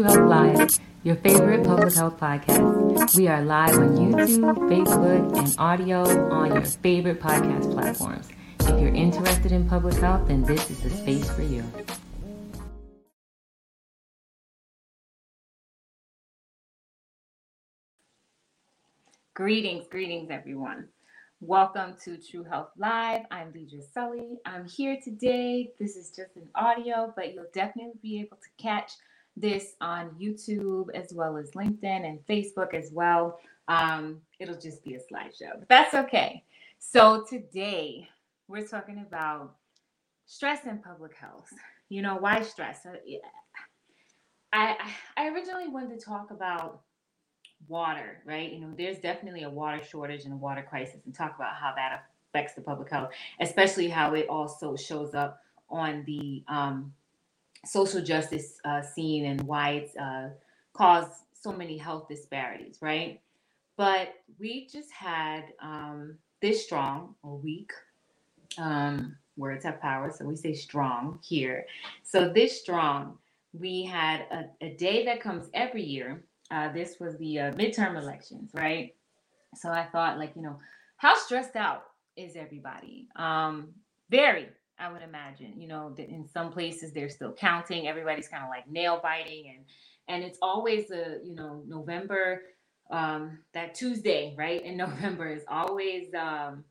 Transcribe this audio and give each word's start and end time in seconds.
Health 0.00 0.28
Live, 0.28 0.78
your 1.02 1.16
favorite 1.16 1.64
public 1.64 1.92
health 1.92 2.20
podcast. 2.20 3.16
We 3.16 3.26
are 3.26 3.42
live 3.42 3.76
on 3.76 3.96
YouTube, 3.96 4.54
Facebook, 4.70 5.36
and 5.36 5.56
audio 5.58 6.30
on 6.30 6.54
your 6.54 6.64
favorite 6.64 7.20
podcast 7.20 7.72
platforms. 7.72 8.28
If 8.60 8.80
you're 8.80 8.94
interested 8.94 9.50
in 9.50 9.68
public 9.68 9.94
health, 9.94 10.28
then 10.28 10.44
this 10.44 10.70
is 10.70 10.78
the 10.82 10.90
space 10.90 11.28
for 11.28 11.42
you. 11.42 11.64
Greetings, 19.34 19.88
greetings, 19.90 20.30
everyone. 20.30 20.86
Welcome 21.40 21.96
to 22.04 22.18
True 22.18 22.44
Health 22.44 22.70
Live. 22.76 23.22
I'm 23.32 23.52
Deidre 23.52 23.82
Sully. 23.92 24.38
I'm 24.46 24.68
here 24.68 24.96
today. 25.02 25.72
This 25.80 25.96
is 25.96 26.10
just 26.10 26.36
an 26.36 26.48
audio, 26.54 27.12
but 27.16 27.34
you'll 27.34 27.46
definitely 27.52 27.98
be 28.00 28.20
able 28.20 28.36
to 28.36 28.62
catch 28.62 28.92
this 29.40 29.74
on 29.80 30.10
YouTube 30.20 30.88
as 30.94 31.12
well 31.12 31.36
as 31.36 31.50
LinkedIn 31.52 32.06
and 32.06 32.18
Facebook 32.26 32.74
as 32.74 32.90
well. 32.92 33.38
Um, 33.68 34.20
it'll 34.38 34.58
just 34.58 34.82
be 34.84 34.94
a 34.94 34.98
slideshow, 34.98 35.58
but 35.58 35.68
that's 35.68 35.94
okay. 35.94 36.44
So 36.78 37.24
today 37.28 38.08
we're 38.46 38.66
talking 38.66 39.04
about 39.06 39.54
stress 40.26 40.64
in 40.64 40.78
public 40.78 41.14
health. 41.14 41.52
You 41.88 42.02
know, 42.02 42.16
why 42.16 42.42
stress? 42.42 42.86
Uh, 42.86 42.96
I, 44.52 44.76
I 45.16 45.28
originally 45.28 45.68
wanted 45.68 45.98
to 45.98 46.04
talk 46.04 46.30
about 46.30 46.82
water, 47.66 48.22
right? 48.24 48.52
You 48.52 48.60
know, 48.60 48.72
there's 48.76 48.98
definitely 48.98 49.42
a 49.42 49.50
water 49.50 49.82
shortage 49.84 50.24
and 50.24 50.32
a 50.32 50.36
water 50.36 50.64
crisis, 50.68 51.00
and 51.04 51.14
talk 51.14 51.34
about 51.36 51.54
how 51.54 51.74
that 51.76 52.04
affects 52.28 52.54
the 52.54 52.60
public 52.60 52.90
health, 52.90 53.10
especially 53.40 53.88
how 53.88 54.14
it 54.14 54.28
also 54.28 54.76
shows 54.76 55.14
up 55.14 55.40
on 55.68 56.04
the 56.06 56.42
um, 56.48 56.92
social 57.66 58.02
justice 58.02 58.58
uh, 58.64 58.82
scene 58.82 59.26
and 59.26 59.42
why 59.42 59.70
it's 59.72 59.96
uh, 59.96 60.30
caused 60.74 61.12
so 61.34 61.52
many 61.52 61.78
health 61.78 62.08
disparities, 62.08 62.78
right? 62.80 63.20
But 63.76 64.14
we 64.38 64.68
just 64.72 64.90
had 64.92 65.44
um, 65.62 66.16
this 66.42 66.64
strong 66.64 67.14
or 67.22 67.38
weak. 67.38 67.72
Um, 68.58 69.16
words 69.36 69.64
have 69.64 69.80
power, 69.80 70.12
so 70.16 70.24
we 70.26 70.36
say 70.36 70.54
strong 70.54 71.20
here. 71.22 71.66
So 72.02 72.28
this 72.28 72.60
strong, 72.60 73.18
we 73.52 73.84
had 73.84 74.22
a, 74.32 74.46
a 74.66 74.70
day 74.76 75.04
that 75.06 75.20
comes 75.20 75.48
every 75.54 75.82
year. 75.84 76.24
Uh, 76.50 76.72
this 76.72 76.96
was 77.00 77.16
the 77.18 77.40
uh, 77.40 77.52
midterm 77.52 77.96
elections, 78.00 78.50
right? 78.54 78.94
So 79.56 79.70
I 79.70 79.84
thought, 79.86 80.18
like, 80.18 80.32
you 80.36 80.42
know, 80.42 80.58
how 80.96 81.16
stressed 81.16 81.56
out 81.56 81.84
is 82.16 82.36
everybody? 82.36 83.08
Um, 83.16 83.68
very, 84.10 84.48
I 84.78 84.92
would 84.92 85.02
imagine. 85.02 85.60
You 85.60 85.68
know, 85.68 85.94
in 85.98 86.26
some 86.28 86.52
places 86.52 86.92
they're 86.92 87.08
still 87.08 87.32
counting. 87.32 87.88
Everybody's 87.88 88.28
kind 88.28 88.44
of 88.44 88.50
like 88.50 88.68
nail 88.68 89.00
biting, 89.02 89.54
and 89.56 89.64
and 90.08 90.24
it's 90.24 90.38
always 90.42 90.90
a 90.90 91.18
you 91.24 91.34
know 91.34 91.62
November, 91.66 92.42
um, 92.90 93.38
that 93.54 93.74
Tuesday, 93.74 94.34
right? 94.38 94.62
In 94.62 94.76
November 94.78 95.28
is 95.28 95.44
always 95.48 96.14
um, 96.14 96.64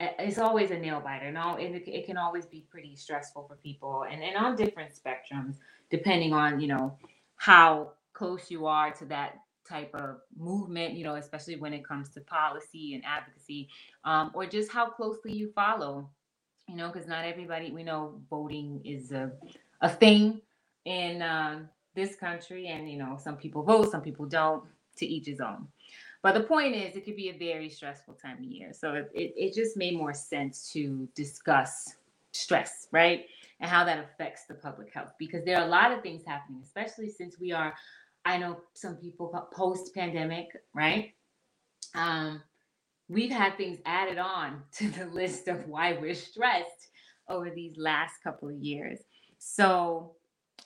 it's 0.00 0.38
always 0.38 0.70
a 0.70 0.78
nail 0.78 1.00
biter. 1.00 1.30
No, 1.32 1.56
it, 1.56 1.84
it 1.86 2.06
can 2.06 2.16
always 2.16 2.46
be 2.46 2.66
pretty 2.70 2.96
stressful 2.96 3.46
for 3.48 3.56
people, 3.56 4.04
and 4.10 4.22
and 4.22 4.36
on 4.36 4.56
different 4.56 4.92
spectrums, 4.92 5.56
depending 5.90 6.32
on 6.32 6.60
you 6.60 6.68
know 6.68 6.98
how 7.36 7.92
close 8.14 8.50
you 8.50 8.66
are 8.66 8.92
to 8.92 9.04
that 9.06 9.36
type 9.68 9.90
of 9.94 10.18
movement, 10.38 10.94
you 10.94 11.04
know, 11.04 11.16
especially 11.16 11.56
when 11.56 11.72
it 11.74 11.84
comes 11.86 12.08
to 12.10 12.20
policy 12.22 12.94
and 12.94 13.04
advocacy, 13.04 13.68
um, 14.04 14.30
or 14.34 14.46
just 14.46 14.70
how 14.70 14.88
closely 14.88 15.32
you 15.32 15.50
follow 15.54 16.08
you 16.68 16.76
know, 16.76 16.90
because 16.90 17.08
not 17.08 17.24
everybody 17.24 17.70
we 17.72 17.82
know 17.82 18.20
voting 18.30 18.80
is 18.84 19.12
a 19.12 19.32
a 19.80 19.88
thing 19.88 20.40
in 20.84 21.22
uh, 21.22 21.60
this 21.94 22.16
country, 22.16 22.68
and 22.68 22.90
you 22.90 22.98
know, 22.98 23.18
some 23.22 23.36
people 23.36 23.62
vote, 23.62 23.90
some 23.90 24.02
people 24.02 24.26
don't. 24.26 24.64
To 24.96 25.06
each 25.06 25.26
his 25.26 25.40
own. 25.42 25.68
But 26.22 26.32
the 26.32 26.44
point 26.44 26.74
is, 26.74 26.96
it 26.96 27.04
could 27.04 27.16
be 27.16 27.28
a 27.28 27.36
very 27.36 27.68
stressful 27.68 28.14
time 28.14 28.38
of 28.38 28.44
year. 28.44 28.72
So 28.72 28.94
it, 28.94 29.10
it, 29.14 29.34
it 29.36 29.54
just 29.54 29.76
made 29.76 29.94
more 29.94 30.14
sense 30.14 30.72
to 30.72 31.06
discuss 31.14 31.96
stress, 32.32 32.88
right? 32.92 33.26
And 33.60 33.70
how 33.70 33.84
that 33.84 33.98
affects 33.98 34.44
the 34.46 34.54
public 34.54 34.92
health 34.92 35.12
because 35.18 35.44
there 35.44 35.58
are 35.58 35.66
a 35.66 35.68
lot 35.68 35.92
of 35.92 36.02
things 36.02 36.22
happening, 36.26 36.62
especially 36.64 37.10
since 37.10 37.38
we 37.38 37.52
are, 37.52 37.74
I 38.24 38.38
know 38.38 38.56
some 38.72 38.96
people 38.96 39.28
post 39.52 39.94
pandemic, 39.94 40.48
right? 40.74 41.12
Um, 41.94 42.42
we've 43.08 43.30
had 43.30 43.56
things 43.56 43.78
added 43.86 44.18
on 44.18 44.62
to 44.78 44.88
the 44.90 45.06
list 45.06 45.48
of 45.48 45.66
why 45.68 45.94
we're 45.94 46.14
stressed 46.14 46.88
over 47.28 47.50
these 47.50 47.76
last 47.76 48.14
couple 48.22 48.48
of 48.48 48.56
years. 48.56 49.00
So 49.38 50.12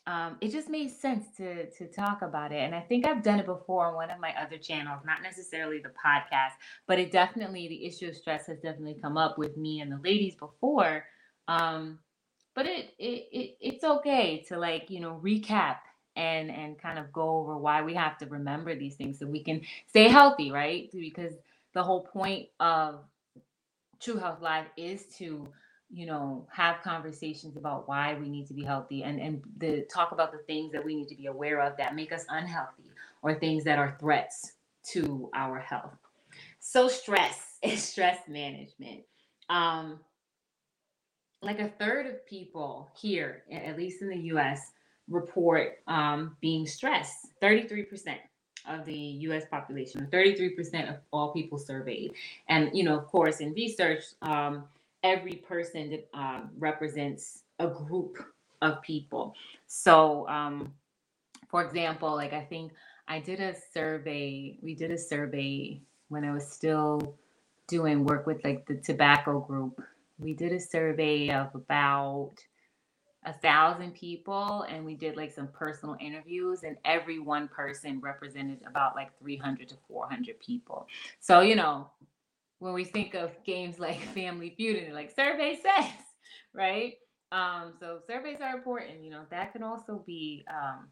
um, 0.07 0.37
it 0.41 0.51
just 0.51 0.69
made 0.69 0.91
sense 0.91 1.27
to 1.37 1.71
to 1.71 1.87
talk 1.87 2.23
about 2.23 2.53
it, 2.53 2.59
and 2.61 2.75
I 2.75 2.81
think 2.81 3.07
I've 3.07 3.23
done 3.23 3.39
it 3.39 3.47
before 3.47 3.87
on 3.87 3.95
one 3.95 4.11
of 4.11 4.19
my 4.19 4.35
other 4.41 4.57
channels, 4.57 5.01
not 5.05 5.23
necessarily 5.23 5.79
the 5.79 5.91
podcast, 5.91 6.53
but 6.87 6.99
it 6.99 7.13
definitely 7.13 7.69
the 7.69 7.87
issue 7.87 8.09
of 8.09 8.17
stress 8.17 8.47
has 8.47 8.59
definitely 8.61 8.99
come 9.01 9.17
up 9.17 9.39
with 9.39 9.57
me 9.57 9.81
and 9.81 9.93
the 9.93 10.01
ladies 10.03 10.35
before. 10.37 11.05
Um, 11.49 11.99
but 12.55 12.67
it, 12.67 12.95
it 12.99 13.29
it 13.31 13.57
it's 13.61 13.85
okay 13.85 14.45
to 14.49 14.59
like 14.59 14.91
you 14.91 15.01
know 15.01 15.21
recap 15.23 15.77
and 16.17 16.51
and 16.51 16.79
kind 16.81 16.99
of 16.99 17.13
go 17.13 17.39
over 17.39 17.57
why 17.57 17.83
we 17.83 17.95
have 17.95 18.19
to 18.19 18.27
remember 18.27 18.75
these 18.75 18.97
things 18.97 19.19
so 19.19 19.27
we 19.27 19.45
can 19.45 19.61
stay 19.87 20.09
healthy, 20.09 20.51
right? 20.51 20.91
Because 20.93 21.35
the 21.75 21.83
whole 21.83 22.03
point 22.03 22.49
of 22.59 23.05
True 24.01 24.17
Health 24.17 24.41
Live 24.41 24.67
is 24.77 25.05
to 25.19 25.49
you 25.93 26.07
know 26.07 26.47
have 26.53 26.83
conversations 26.83 27.57
about 27.57 27.89
why 27.89 28.15
we 28.15 28.29
need 28.29 28.47
to 28.47 28.55
be 28.55 28.65
healthy 28.65 29.03
and 29.03 29.21
and 29.21 29.43
the 29.59 29.87
talk 29.93 30.13
about 30.13 30.33
the 30.33 30.39
things 30.47 30.73
that 30.73 30.85
we 30.85 30.95
need 30.95 31.09
to 31.09 31.17
be 31.17 31.27
aware 31.27 31.61
of 31.61 31.77
that 31.77 31.95
make 31.95 32.13
us 32.13 32.25
unhealthy 32.29 32.85
or 33.23 33.35
things 33.35 33.65
that 33.65 33.79
are 33.79 33.97
threats 34.01 34.53
to 34.83 35.29
our 35.35 35.59
health. 35.59 35.93
So 36.61 36.89
stress 36.89 37.59
is 37.63 37.83
stress 37.83 38.19
management. 38.29 39.03
Um 39.49 40.01
like 41.43 41.59
a 41.59 41.69
third 41.69 42.07
of 42.07 42.27
people 42.27 42.91
here 43.01 43.45
at 43.51 43.77
least 43.77 44.03
in 44.03 44.11
the 44.11 44.17
us 44.17 44.61
report 45.09 45.79
um, 45.89 46.37
being 46.41 46.67
stressed 46.67 47.29
33% 47.43 48.17
of 48.69 48.85
the 48.85 48.95
US 48.95 49.45
population, 49.51 50.09
33% 50.13 50.89
of 50.89 50.97
all 51.13 51.33
people 51.33 51.59
surveyed. 51.59 52.13
And, 52.49 52.71
you 52.73 52.85
know, 52.85 52.99
of 52.99 53.07
course, 53.07 53.41
in 53.41 53.53
research, 53.53 54.05
um, 54.23 54.65
every 55.03 55.37
person 55.37 55.91
that, 55.91 56.09
uh, 56.15 56.43
represents 56.59 57.45
a 57.59 57.69
group 57.69 58.25
of 58.63 58.83
people. 58.83 59.35
So, 59.67 60.29
um, 60.29 60.75
for 61.49 61.65
example, 61.65 62.15
like 62.15 62.33
I 62.33 62.45
think 62.45 62.73
I 63.09 63.19
did 63.19 63.41
a 63.41 63.55
survey, 63.73 64.59
we 64.63 64.75
did 64.75 64.91
a 64.91 64.99
survey 64.99 65.81
when 66.09 66.25
I 66.25 66.33
was 66.33 66.47
still 66.47 67.17
doing 67.67 68.05
work 68.05 68.27
with 68.27 68.45
like 68.45 68.67
the 68.67 68.77
tobacco 68.77 69.41
group. 69.41 69.81
We 70.19 70.35
did 70.35 70.53
a 70.53 70.61
survey 70.61 71.31
of 71.31 71.55
about 71.55 72.35
a 73.25 73.33
thousand 73.35 73.95
people 73.95 74.63
and 74.63 74.85
we 74.85 74.95
did 74.95 75.17
like 75.17 75.31
some 75.33 75.49
personal 75.49 75.97
interviews 76.01 76.63
and 76.63 76.77
every 76.85 77.19
one 77.19 77.49
person 77.49 78.01
represented 78.01 78.61
about 78.67 78.97
like 78.97 79.11
300 79.19 79.69
to 79.69 79.77
400 79.89 80.39
people. 80.41 80.87
So 81.21 81.41
you 81.41 81.55
know 81.57 81.91
when 82.61 82.73
we 82.75 82.85
think 82.85 83.15
of 83.15 83.33
games 83.45 83.79
like 83.81 84.01
family 84.15 84.55
feud 84.57 84.83
and 84.83 84.95
like 84.95 85.15
survey 85.15 85.59
says 85.63 85.91
right? 86.55 86.95
Um 87.33 87.75
so 87.79 88.01
surveys 88.07 88.41
are 88.41 88.55
important 88.57 89.05
you 89.05 89.11
know 89.11 89.23
that 89.31 89.53
can 89.53 89.63
also 89.63 90.03
be 90.07 90.45
um 90.51 90.89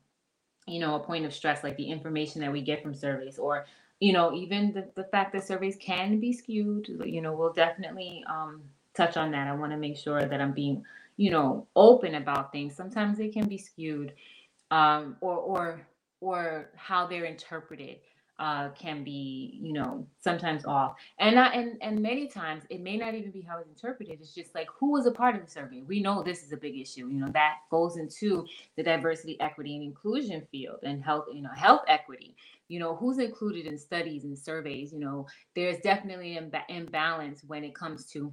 you 0.67 0.81
know 0.81 0.97
a 0.97 1.01
point 1.01 1.25
of 1.25 1.35
stress 1.35 1.65
like 1.65 1.77
the 1.77 1.91
information 1.91 2.41
that 2.43 2.53
we 2.53 2.61
get 2.61 2.83
from 2.83 2.95
surveys 2.95 3.39
or 3.39 3.67
you 4.01 4.13
know 4.13 4.33
even 4.35 4.73
the, 4.73 4.89
the 4.95 5.05
fact 5.05 5.33
that 5.33 5.47
surveys 5.47 5.77
can 5.81 6.21
be 6.21 6.33
skewed 6.33 6.89
you 7.05 7.21
know 7.21 7.33
we'll 7.33 7.53
definitely 7.53 8.23
um 8.29 8.63
touch 8.95 9.17
on 9.17 9.31
that. 9.31 9.47
I 9.47 9.55
want 9.55 9.73
to 9.73 9.79
make 9.79 9.97
sure 9.97 10.25
that 10.25 10.41
i'm 10.41 10.53
being 10.53 10.85
you 11.19 11.31
know 11.33 11.69
open 11.77 12.17
about 12.17 12.53
things. 12.53 12.77
Sometimes 12.77 13.19
they 13.19 13.29
can 13.31 13.49
be 13.49 13.59
skewed 13.59 14.15
um, 14.73 15.17
or 15.21 15.37
or 15.37 15.89
or 16.21 16.71
how 16.77 17.07
they're 17.07 17.27
interpreted 17.27 17.99
uh, 18.41 18.71
can 18.71 19.05
be 19.05 19.59
you 19.63 19.73
know 19.75 20.07
sometimes 20.21 20.65
off. 20.67 20.95
And 21.21 21.37
not 21.37 21.55
and 21.57 21.79
and 21.83 22.01
many 22.01 22.29
times 22.29 22.65
it 22.71 22.81
may 22.83 22.97
not 22.99 23.15
even 23.15 23.33
be 23.33 23.43
how 23.43 23.59
it's 23.59 23.69
interpreted. 23.69 24.19
It's 24.21 24.35
just 24.35 24.55
like 24.55 24.69
who 24.79 24.93
was 24.93 25.07
a 25.07 25.13
part 25.13 25.37
of 25.37 25.45
the 25.45 25.51
survey? 25.51 25.83
We 25.87 26.01
know 26.03 26.23
this 26.23 26.45
is 26.45 26.53
a 26.53 26.59
big 26.59 26.79
issue. 26.79 27.09
You 27.09 27.21
know 27.21 27.33
that 27.33 27.57
goes 27.71 27.99
into 27.99 28.47
the 28.77 28.85
diversity 28.85 29.41
equity 29.41 29.77
and 29.77 29.85
inclusion 29.85 30.47
field 30.53 30.81
and 30.85 31.05
health 31.05 31.27
you 31.33 31.43
know 31.43 31.53
health 31.57 31.83
equity. 31.89 32.37
You 32.69 32.81
know 32.81 32.97
who's 32.97 33.19
included 33.19 33.67
in 33.67 33.79
studies 33.79 34.25
and 34.25 34.39
surveys? 34.39 34.93
You 34.93 35.01
know 35.01 35.27
there's 35.57 35.81
definitely 35.81 36.37
an 36.37 36.53
imbalance 36.69 37.43
when 37.47 37.65
it 37.65 37.75
comes 37.75 38.07
to 38.13 38.33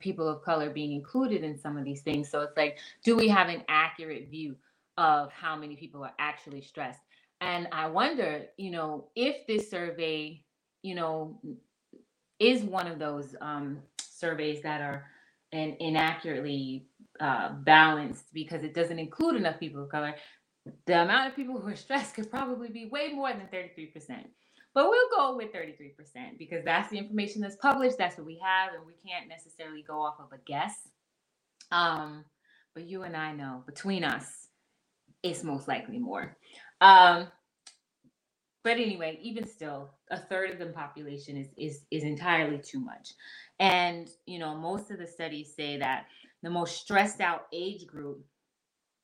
people 0.00 0.28
of 0.28 0.42
color 0.42 0.70
being 0.70 0.92
included 0.92 1.44
in 1.44 1.58
some 1.58 1.76
of 1.76 1.84
these 1.84 2.02
things. 2.02 2.30
So 2.30 2.42
it's 2.42 2.56
like, 2.56 2.78
do 3.04 3.16
we 3.16 3.28
have 3.28 3.48
an 3.48 3.62
accurate 3.68 4.28
view 4.30 4.56
of 4.98 5.32
how 5.32 5.56
many 5.56 5.76
people 5.76 6.04
are 6.04 6.14
actually 6.18 6.62
stressed? 6.62 7.00
And 7.40 7.68
I 7.72 7.88
wonder, 7.88 8.46
you 8.56 8.70
know, 8.70 9.08
if 9.16 9.46
this 9.46 9.70
survey, 9.70 10.42
you 10.82 10.94
know, 10.94 11.38
is 12.38 12.62
one 12.62 12.86
of 12.86 12.98
those 12.98 13.34
um, 13.40 13.78
surveys 14.00 14.62
that 14.62 14.80
are 14.80 15.06
and 15.52 15.76
inaccurately 15.80 16.86
uh, 17.20 17.52
balanced 17.52 18.26
because 18.34 18.64
it 18.64 18.74
doesn't 18.74 18.98
include 18.98 19.36
enough 19.36 19.58
people 19.60 19.82
of 19.82 19.88
color. 19.88 20.14
the 20.86 21.02
amount 21.02 21.28
of 21.28 21.36
people 21.36 21.60
who 21.60 21.68
are 21.68 21.76
stressed 21.86 22.14
could 22.14 22.30
probably 22.30 22.68
be 22.68 22.86
way 22.86 23.12
more 23.12 23.32
than 23.32 23.48
33%. 23.52 24.24
But 24.76 24.90
we'll 24.90 25.08
go 25.08 25.34
with 25.34 25.54
33% 25.54 26.36
because 26.38 26.62
that's 26.62 26.90
the 26.90 26.98
information 26.98 27.40
that's 27.40 27.56
published. 27.56 27.96
That's 27.96 28.18
what 28.18 28.26
we 28.26 28.38
have, 28.44 28.74
and 28.74 28.86
we 28.86 28.92
can't 29.10 29.26
necessarily 29.26 29.82
go 29.82 30.02
off 30.02 30.16
of 30.20 30.34
a 30.34 30.42
guess. 30.46 30.74
Um, 31.72 32.26
but 32.74 32.84
you 32.84 33.04
and 33.04 33.16
I 33.16 33.32
know 33.32 33.62
between 33.64 34.04
us, 34.04 34.48
it's 35.22 35.42
most 35.42 35.66
likely 35.66 35.98
more. 35.98 36.36
Um, 36.82 37.28
but 38.64 38.72
anyway, 38.72 39.18
even 39.22 39.48
still, 39.48 39.92
a 40.10 40.18
third 40.18 40.50
of 40.50 40.58
the 40.58 40.66
population 40.66 41.38
is 41.38 41.46
is 41.56 41.86
is 41.90 42.02
entirely 42.02 42.58
too 42.58 42.80
much. 42.80 43.14
And 43.58 44.10
you 44.26 44.38
know, 44.38 44.54
most 44.54 44.90
of 44.90 44.98
the 44.98 45.06
studies 45.06 45.54
say 45.56 45.78
that 45.78 46.04
the 46.42 46.50
most 46.50 46.76
stressed 46.82 47.22
out 47.22 47.46
age 47.50 47.86
group 47.86 48.22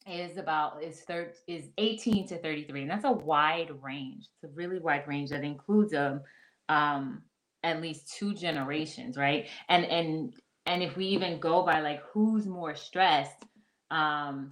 is 0.07 0.37
about 0.37 0.83
is 0.83 1.01
third 1.03 1.35
is 1.47 1.71
18 1.79 2.29
to 2.29 2.39
33 2.39 2.83
and 2.83 2.91
that's 2.91 3.05
a 3.05 3.13
wide 3.13 3.71
range. 3.83 4.29
It's 4.43 4.53
a 4.53 4.55
really 4.55 4.79
wide 4.79 5.07
range 5.07 5.31
that 5.31 5.45
includes 5.45 5.95
um 5.95 6.21
um 6.69 7.23
at 7.63 7.81
least 7.81 8.15
two 8.17 8.35
generations 8.35 9.17
right? 9.17 9.49
And 9.69 9.85
and 9.85 10.35
and 10.67 10.83
if 10.83 10.97
we 10.97 11.07
even 11.07 11.41
go 11.41 11.65
by 11.65 11.81
like 11.81 12.03
who's 12.13 12.47
more 12.47 12.75
stressed 12.75 13.45
um 13.91 14.51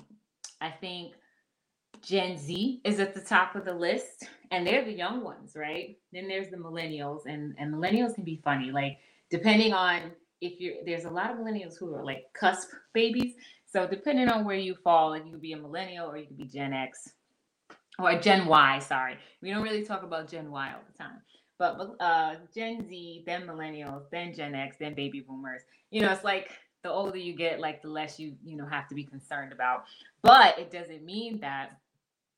i 0.61 0.71
think 0.71 1.15
gen 2.03 2.37
z 2.37 2.81
is 2.85 3.01
at 3.01 3.15
the 3.15 3.21
top 3.21 3.57
of 3.57 3.65
the 3.65 3.73
list 3.75 4.29
and 4.51 4.67
they're 4.67 4.85
the 4.85 4.93
young 4.93 5.23
ones 5.23 5.53
right? 5.57 5.97
Then 6.13 6.29
there's 6.29 6.51
the 6.51 6.57
millennials 6.57 7.21
and 7.27 7.55
and 7.59 7.73
millennials 7.73 8.15
can 8.15 8.25
be 8.25 8.41
funny. 8.45 8.71
Like 8.71 8.99
depending 9.31 9.73
on 9.73 10.13
if 10.41 10.61
you're 10.61 10.77
there's 10.85 11.05
a 11.05 11.11
lot 11.11 11.31
of 11.31 11.39
millennials 11.39 11.79
who 11.79 11.95
are 11.95 12.05
like 12.05 12.25
cusp 12.35 12.69
babies 12.95 13.35
so 13.71 13.87
depending 13.87 14.29
on 14.29 14.45
where 14.45 14.57
you 14.57 14.75
fall, 14.75 15.11
like 15.11 15.25
you 15.25 15.33
could 15.33 15.41
be 15.41 15.53
a 15.53 15.57
millennial 15.57 16.11
or 16.11 16.17
you 16.17 16.27
could 16.27 16.39
be 16.39 16.45
Gen 16.45 16.73
X 16.73 17.11
or 17.99 18.19
Gen 18.19 18.47
Y. 18.47 18.79
Sorry, 18.81 19.17
we 19.41 19.51
don't 19.51 19.63
really 19.63 19.85
talk 19.85 20.03
about 20.03 20.29
Gen 20.29 20.51
Y 20.51 20.73
all 20.73 20.83
the 20.91 20.99
time, 20.99 21.21
but 21.59 21.97
uh, 22.01 22.37
Gen 22.55 22.89
Z, 22.89 23.23
then 23.27 23.47
millennials, 23.47 24.11
then 24.11 24.35
Gen 24.35 24.55
X, 24.55 24.77
then 24.79 24.95
baby 24.95 25.21
boomers. 25.21 25.63
You 25.91 26.03
know, 26.03 26.13
it's 26.13 26.25
like 26.25 26.51
the 26.83 26.91
older 26.91 27.19
you 27.19 27.33
get, 27.33 27.61
like 27.61 27.83
the 27.83 27.89
less 27.89 28.19
you 28.19 28.35
you 28.45 28.57
know 28.57 28.67
have 28.67 28.89
to 28.89 28.95
be 28.95 29.05
concerned 29.05 29.53
about. 29.53 29.85
But 30.23 30.59
it 30.59 30.71
doesn't 30.71 31.05
mean 31.05 31.41
that 31.41 31.79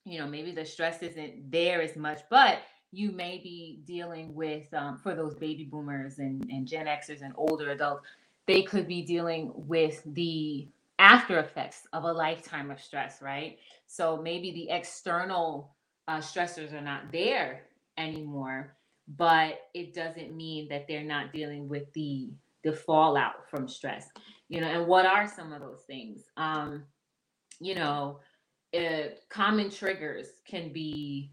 you 0.05 0.19
know 0.19 0.27
maybe 0.27 0.53
the 0.53 0.67
stress 0.67 1.03
isn't 1.03 1.51
there 1.51 1.81
as 1.81 1.97
much, 1.97 2.21
but 2.29 2.59
you 2.93 3.11
may 3.11 3.39
be 3.39 3.81
dealing 3.87 4.35
with 4.35 4.73
um, 4.75 4.99
for 4.99 5.15
those 5.15 5.35
baby 5.35 5.65
boomers 5.65 6.19
and, 6.19 6.45
and 6.51 6.69
Gen 6.69 6.85
Xers 6.85 7.23
and 7.23 7.33
older 7.37 7.71
adults, 7.71 8.07
they 8.47 8.63
could 8.63 8.87
be 8.87 9.01
dealing 9.01 9.51
with 9.55 10.03
the 10.05 10.69
after 11.03 11.41
effects 11.41 11.83
of 11.93 12.05
a 12.05 12.13
lifetime 12.13 12.71
of 12.71 12.81
stress, 12.81 13.21
right? 13.21 13.59
So 13.89 14.17
maybe 14.23 14.53
the 14.53 14.71
external 14.71 15.75
uh, 16.07 16.19
stressors 16.19 16.73
are 16.73 16.81
not 16.81 17.11
there 17.11 17.65
anymore, 17.99 18.77
but 19.09 19.59
it 19.75 19.95
doesn't 19.95 20.35
mean 20.35 20.69
that 20.69 20.87
they're 20.87 21.03
not 21.03 21.33
dealing 21.33 21.69
with 21.69 21.93
the 21.93 22.31
the 22.63 22.73
fallout 22.73 23.51
from 23.51 23.67
stress. 23.67 24.07
You 24.49 24.61
know, 24.61 24.69
and 24.69 24.87
what 24.87 25.05
are 25.05 25.27
some 25.27 25.53
of 25.53 25.61
those 25.61 25.83
things? 25.89 26.23
Um, 26.37 26.85
you 27.59 27.75
know, 27.75 28.21
uh, 28.73 29.09
common 29.29 29.71
triggers 29.71 30.29
can 30.47 30.73
be 30.73 31.33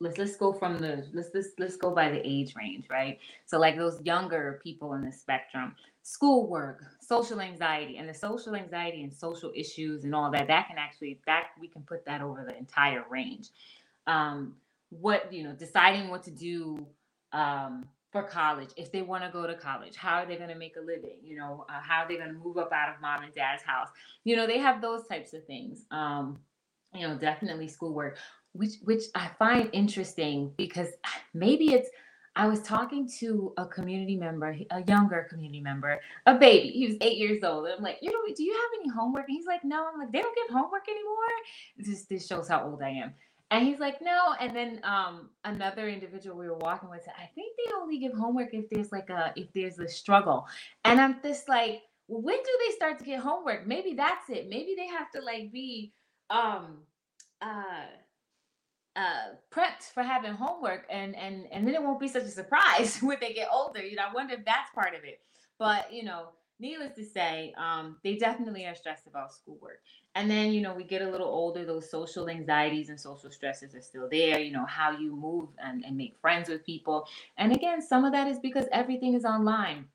let's 0.00 0.16
let's 0.16 0.36
go 0.36 0.50
from 0.50 0.78
the 0.78 1.06
let's 1.12 1.28
let's 1.34 1.48
let's 1.58 1.76
go 1.76 1.90
by 1.94 2.10
the 2.10 2.22
age 2.24 2.54
range, 2.56 2.86
right? 2.90 3.18
So 3.44 3.58
like 3.58 3.76
those 3.76 4.00
younger 4.02 4.60
people 4.64 4.94
in 4.94 5.02
the 5.02 5.12
spectrum, 5.12 5.76
schoolwork, 6.02 6.84
social 7.00 7.40
anxiety, 7.40 7.96
and 7.96 8.08
the 8.08 8.14
social 8.14 8.54
anxiety 8.54 9.02
and 9.02 9.12
social 9.12 9.52
issues 9.54 10.04
and 10.04 10.14
all 10.14 10.30
that, 10.30 10.48
that 10.48 10.68
can 10.68 10.78
actually 10.78 11.20
that 11.26 11.48
we 11.60 11.68
can 11.68 11.82
put 11.82 12.04
that 12.04 12.20
over 12.20 12.44
the 12.44 12.56
entire 12.56 13.04
range. 13.10 13.50
Um, 14.06 14.56
what 14.90 15.32
you 15.32 15.44
know, 15.44 15.52
deciding 15.52 16.08
what 16.08 16.22
to 16.24 16.30
do 16.30 16.86
um, 17.32 17.84
for 18.10 18.24
college, 18.24 18.70
if 18.76 18.92
they 18.92 19.02
want 19.02 19.24
to 19.24 19.30
go 19.30 19.46
to 19.46 19.54
college, 19.54 19.96
how 19.96 20.16
are 20.16 20.26
they 20.26 20.36
going 20.36 20.50
to 20.50 20.56
make 20.56 20.76
a 20.76 20.80
living? 20.80 21.16
You 21.22 21.36
know, 21.36 21.64
uh, 21.68 21.80
how 21.80 22.02
are 22.02 22.08
they 22.08 22.16
going 22.16 22.32
to 22.32 22.38
move 22.38 22.58
up 22.58 22.72
out 22.72 22.94
of 22.94 23.00
mom 23.00 23.22
and 23.22 23.34
dad's 23.34 23.62
house? 23.62 23.88
You 24.24 24.36
know, 24.36 24.46
they 24.46 24.58
have 24.58 24.82
those 24.82 25.06
types 25.06 25.32
of 25.32 25.44
things. 25.46 25.84
Um, 25.90 26.38
you 26.94 27.08
know, 27.08 27.16
definitely 27.16 27.68
schoolwork 27.68 28.18
which 28.52 28.74
which 28.82 29.04
I 29.14 29.30
find 29.38 29.70
interesting 29.72 30.52
because 30.56 30.88
maybe 31.34 31.72
it's 31.72 31.88
I 32.34 32.46
was 32.46 32.62
talking 32.62 33.08
to 33.18 33.52
a 33.58 33.66
community 33.66 34.16
member, 34.16 34.56
a 34.70 34.82
younger 34.84 35.26
community 35.28 35.60
member, 35.60 36.00
a 36.26 36.34
baby. 36.34 36.70
He 36.70 36.86
was 36.86 36.96
eight 37.02 37.18
years 37.18 37.44
old. 37.44 37.66
And 37.66 37.74
I'm 37.74 37.82
like, 37.82 37.98
you 38.00 38.10
know, 38.10 38.34
do 38.34 38.42
you 38.42 38.52
have 38.52 38.80
any 38.80 38.88
homework? 38.88 39.28
And 39.28 39.36
he's 39.36 39.46
like, 39.46 39.64
no. 39.64 39.86
I'm 39.92 39.98
like, 39.98 40.12
they 40.12 40.22
don't 40.22 40.36
give 40.36 40.54
homework 40.54 40.88
anymore. 40.88 41.12
This 41.76 42.04
this 42.04 42.26
shows 42.26 42.48
how 42.48 42.64
old 42.64 42.82
I 42.82 42.90
am. 42.90 43.14
And 43.50 43.66
he's 43.66 43.80
like, 43.80 44.00
no. 44.00 44.34
And 44.40 44.56
then 44.56 44.80
um, 44.82 45.28
another 45.44 45.86
individual 45.88 46.38
we 46.38 46.48
were 46.48 46.56
walking 46.56 46.88
with 46.88 47.04
said, 47.04 47.12
I 47.18 47.28
think 47.34 47.54
they 47.58 47.72
only 47.74 47.98
give 47.98 48.14
homework 48.14 48.54
if 48.54 48.70
there's 48.70 48.92
like 48.92 49.10
a 49.10 49.32
if 49.36 49.52
there's 49.54 49.78
a 49.78 49.86
struggle. 49.86 50.46
And 50.86 50.98
I'm 50.98 51.20
just 51.22 51.50
like, 51.50 51.82
when 52.08 52.36
do 52.36 52.58
they 52.66 52.74
start 52.74 52.98
to 53.00 53.04
get 53.04 53.20
homework? 53.20 53.66
Maybe 53.66 53.92
that's 53.92 54.30
it. 54.30 54.48
Maybe 54.48 54.74
they 54.74 54.86
have 54.86 55.10
to 55.12 55.20
like 55.20 55.52
be 55.52 55.92
um 56.30 56.78
uh 57.42 57.84
uh, 58.96 59.34
prepped 59.50 59.92
for 59.94 60.02
having 60.02 60.32
homework 60.32 60.84
and 60.90 61.16
and 61.16 61.46
and 61.50 61.66
then 61.66 61.74
it 61.74 61.82
won't 61.82 62.00
be 62.00 62.08
such 62.08 62.24
a 62.24 62.28
surprise 62.28 62.98
when 63.02 63.16
they 63.20 63.32
get 63.32 63.48
older 63.50 63.82
you 63.82 63.96
know 63.96 64.04
i 64.08 64.12
wonder 64.12 64.34
if 64.34 64.44
that's 64.44 64.70
part 64.74 64.94
of 64.94 65.04
it. 65.04 65.20
But 65.58 65.92
you 65.92 66.04
know 66.04 66.28
needless 66.60 66.94
to 66.94 67.04
say 67.04 67.52
um, 67.56 67.96
they 68.04 68.16
definitely 68.16 68.66
are 68.66 68.74
stressed 68.74 69.06
about 69.06 69.32
schoolwork. 69.32 69.80
And 70.14 70.30
then 70.30 70.52
you 70.52 70.60
know 70.60 70.74
we 70.74 70.84
get 70.84 71.02
a 71.02 71.08
little 71.08 71.28
older 71.28 71.64
those 71.64 71.90
social 71.90 72.28
anxieties 72.28 72.90
and 72.90 73.00
social 73.00 73.30
stresses 73.30 73.74
are 73.74 73.80
still 73.80 74.08
there 74.10 74.38
you 74.38 74.52
know 74.52 74.66
how 74.66 74.90
you 74.90 75.16
move 75.16 75.48
and, 75.58 75.84
and 75.84 75.96
make 75.96 76.16
friends 76.20 76.48
with 76.48 76.64
people. 76.64 77.06
And 77.38 77.52
again 77.52 77.80
some 77.80 78.04
of 78.04 78.12
that 78.12 78.28
is 78.28 78.38
because 78.38 78.66
everything 78.72 79.14
is 79.14 79.24
online. 79.24 79.86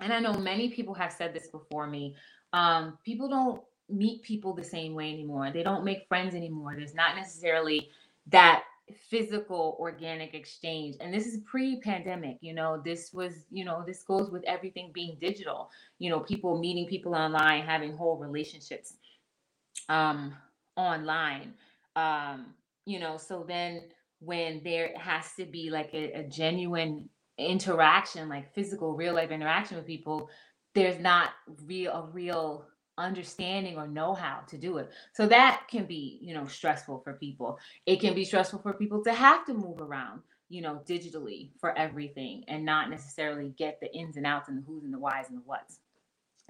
And 0.00 0.12
i 0.12 0.20
know 0.20 0.34
many 0.34 0.68
people 0.68 0.94
have 0.94 1.12
said 1.12 1.32
this 1.32 1.48
before 1.48 1.86
me 1.86 2.14
um, 2.52 2.98
people 3.04 3.28
don't 3.28 3.62
meet 3.88 4.22
people 4.22 4.52
the 4.54 4.64
same 4.64 4.94
way 4.94 5.12
anymore. 5.12 5.50
They 5.50 5.62
don't 5.62 5.84
make 5.84 6.06
friends 6.08 6.34
anymore. 6.34 6.74
There's 6.76 6.94
not 6.94 7.16
necessarily 7.16 7.90
that 8.28 8.64
physical 9.08 9.76
organic 9.80 10.34
exchange 10.34 10.96
and 11.00 11.14
this 11.14 11.26
is 11.26 11.38
pre-pandemic 11.46 12.36
you 12.40 12.52
know 12.52 12.80
this 12.84 13.10
was 13.12 13.46
you 13.50 13.64
know 13.64 13.82
this 13.86 14.02
goes 14.02 14.30
with 14.30 14.44
everything 14.44 14.90
being 14.92 15.16
digital 15.20 15.70
you 15.98 16.10
know 16.10 16.20
people 16.20 16.58
meeting 16.58 16.86
people 16.86 17.14
online 17.14 17.62
having 17.62 17.96
whole 17.96 18.18
relationships 18.18 18.94
um 19.88 20.34
online 20.76 21.54
um 21.96 22.46
you 22.84 22.98
know 22.98 23.16
so 23.16 23.44
then 23.46 23.82
when 24.18 24.60
there 24.62 24.90
has 24.96 25.32
to 25.34 25.44
be 25.44 25.70
like 25.70 25.90
a, 25.94 26.12
a 26.12 26.22
genuine 26.24 27.08
interaction 27.38 28.28
like 28.28 28.52
physical 28.54 28.94
real 28.94 29.14
life 29.14 29.30
interaction 29.30 29.76
with 29.76 29.86
people 29.86 30.28
there's 30.74 30.98
not 30.98 31.30
real 31.66 31.92
a 31.92 32.06
real 32.12 32.66
understanding 32.98 33.76
or 33.76 33.86
know 33.86 34.14
how 34.14 34.40
to 34.48 34.58
do 34.58 34.78
it. 34.78 34.90
So 35.14 35.26
that 35.26 35.64
can 35.70 35.86
be, 35.86 36.18
you 36.20 36.34
know, 36.34 36.46
stressful 36.46 37.00
for 37.00 37.14
people. 37.14 37.58
It 37.86 38.00
can 38.00 38.14
be 38.14 38.24
stressful 38.24 38.60
for 38.60 38.74
people 38.74 39.02
to 39.04 39.12
have 39.12 39.46
to 39.46 39.54
move 39.54 39.80
around, 39.80 40.22
you 40.48 40.60
know, 40.60 40.80
digitally 40.86 41.50
for 41.58 41.76
everything 41.76 42.44
and 42.48 42.64
not 42.64 42.90
necessarily 42.90 43.54
get 43.58 43.80
the 43.80 43.92
ins 43.94 44.16
and 44.16 44.26
outs 44.26 44.48
and 44.48 44.58
the 44.58 44.62
who's 44.66 44.84
and 44.84 44.92
the 44.92 44.98
whys 44.98 45.28
and 45.28 45.38
the 45.38 45.42
whats. 45.42 45.78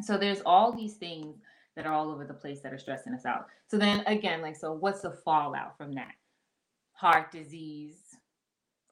So 0.03 0.19
there's 0.19 0.43
all 0.45 0.73
these 0.73 0.95
things 0.95 1.37
that 1.77 1.87
are 1.87 1.93
all 1.93 2.11
over 2.11 2.25
the 2.25 2.35
place 2.35 2.61
that 2.61 2.73
are 2.73 2.79
stressing 2.79 3.15
us 3.15 3.25
out. 3.25 3.47
So 3.69 3.79
then 3.79 4.01
again, 4.07 4.43
like 4.43 4.57
so 4.57 4.73
what's 4.73 5.03
the 5.03 5.13
fallout 5.13 5.77
from 5.79 5.95
that? 5.95 6.13
Heart 6.93 7.33
disease, 7.33 7.97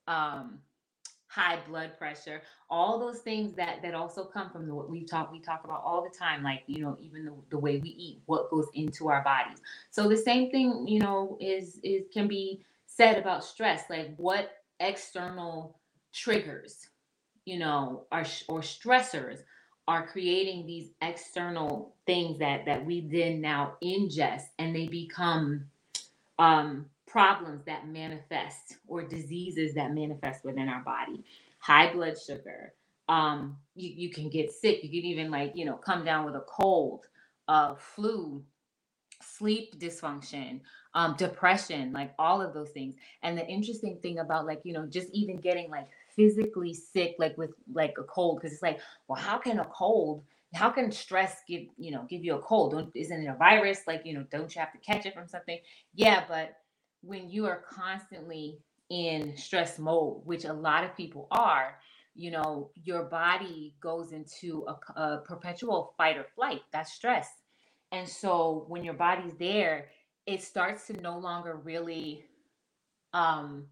um, 0.07 0.59
high 1.30 1.58
blood 1.68 1.96
pressure, 1.96 2.42
all 2.68 2.99
those 2.99 3.20
things 3.20 3.54
that 3.54 3.82
that 3.82 3.94
also 3.94 4.25
come 4.25 4.50
from 4.50 4.68
what 4.68 4.90
we 4.90 5.04
talk 5.04 5.30
we 5.32 5.40
talk 5.40 5.62
about 5.64 5.82
all 5.84 6.02
the 6.02 6.16
time, 6.18 6.42
like 6.42 6.62
you 6.66 6.82
know 6.82 6.96
even 7.00 7.25
the, 7.25 7.34
the 7.50 7.58
way 7.58 7.78
we 7.78 7.90
eat, 7.90 8.22
what 8.26 8.50
goes 8.50 8.66
into 8.75 9.08
our 9.08 9.22
bodies. 9.22 9.58
So 9.90 10.08
the 10.08 10.16
same 10.16 10.50
thing 10.50 10.87
you 10.88 11.00
know 11.00 11.38
is 11.40 11.78
is 11.84 12.04
can 12.12 12.28
be 12.28 12.64
said 12.87 13.16
about 13.18 13.44
stress, 13.44 13.84
like 13.88 14.14
what 14.16 14.50
external 14.80 15.78
triggers, 16.12 16.88
you 17.44 17.58
know, 17.58 18.06
are 18.10 18.26
or 18.49 18.60
stressors 18.60 19.38
are 19.88 20.06
creating 20.06 20.66
these 20.66 20.90
external 21.02 21.94
things 22.06 22.38
that 22.40 22.64
that 22.66 22.84
we 22.84 23.02
then 23.02 23.40
now 23.40 23.75
ingest 23.82 24.44
and 24.58 24.75
they 24.75 24.88
become 24.88 25.64
um 26.38 26.87
problems 27.11 27.64
that 27.67 27.88
manifest 27.88 28.76
or 28.87 29.02
diseases 29.02 29.75
that 29.75 29.93
manifest 29.95 30.45
within 30.45 30.69
our 30.69 30.83
body. 30.83 31.25
High 31.61 31.93
blood 31.93 32.17
sugar. 32.21 32.75
Um, 33.09 33.59
you, 33.75 33.90
you 33.90 34.11
can 34.11 34.31
get 34.31 34.52
sick. 34.52 34.85
You 34.85 34.90
can 34.90 35.11
even 35.11 35.31
like, 35.31 35.52
you 35.57 35.64
know, 35.64 35.76
come 35.76 36.05
down 36.05 36.25
with 36.26 36.37
a 36.37 36.45
cold, 36.49 37.07
uh, 37.49 37.75
flu, 37.76 38.45
sleep 39.23 39.81
dysfunction, 39.81 40.61
um, 40.95 41.17
depression, 41.19 41.93
like 41.93 42.14
all 42.19 42.43
of 42.43 42.55
those 42.55 42.71
things. 42.71 42.95
And 43.23 43.37
the 43.38 43.47
interesting 43.47 43.99
thing 44.02 44.21
about 44.21 44.47
like, 44.47 44.61
you 44.64 44.73
know, 44.73 44.87
just 44.87 45.09
even 45.12 45.37
getting 45.38 45.71
like 45.71 45.88
physically 46.17 46.75
sick, 46.75 47.17
like 47.19 47.37
with 47.38 47.50
like 47.73 47.95
a 47.99 48.05
cold, 48.05 48.38
because 48.38 48.52
it's 48.52 48.62
like, 48.62 48.81
well, 49.09 49.21
how 49.21 49.38
can 49.38 49.61
a 49.61 49.67
cold 49.67 50.25
how 50.55 50.71
can 50.71 50.90
stress 50.90 51.43
give 51.47 51.62
you 51.79 51.93
know 51.93 52.07
give 52.11 52.25
you 52.25 52.35
a 52.35 52.40
cold 52.40 52.73
don't 52.73 52.90
isn't 52.97 53.23
it 53.23 53.29
a 53.29 53.35
virus 53.35 53.83
like 53.87 54.02
you 54.05 54.14
know 54.14 54.25
don't 54.33 54.55
you 54.55 54.61
have 54.61 54.73
to 54.73 54.79
catch 54.79 55.07
it 55.07 55.14
from 55.14 55.29
something 55.29 55.59
yeah 55.95 56.25
but 56.29 56.57
when 57.02 57.28
you 57.28 57.47
are 57.47 57.64
constantly 57.69 58.59
in 58.90 59.37
stress 59.37 59.78
mode 59.78 60.21
which 60.25 60.45
a 60.45 60.52
lot 60.52 60.85
of 60.85 60.97
people 60.97 61.28
are 61.30 61.78
you 62.14 62.30
know 62.30 62.71
your 62.85 63.04
body 63.04 63.75
goes 63.80 64.12
into 64.12 64.66
a, 64.66 65.00
a 65.00 65.19
perpetual 65.19 65.95
fight 65.97 66.16
or 66.16 66.26
flight 66.35 66.62
that's 66.73 66.92
stress 66.92 67.28
and 67.92 68.09
so 68.09 68.64
when 68.69 68.83
your 68.83 68.95
body's 68.95 69.35
there 69.38 69.87
it 70.26 70.42
starts 70.42 70.87
to 70.87 71.00
no 71.00 71.19
longer 71.19 71.57
really 71.62 72.25
um 73.14 73.64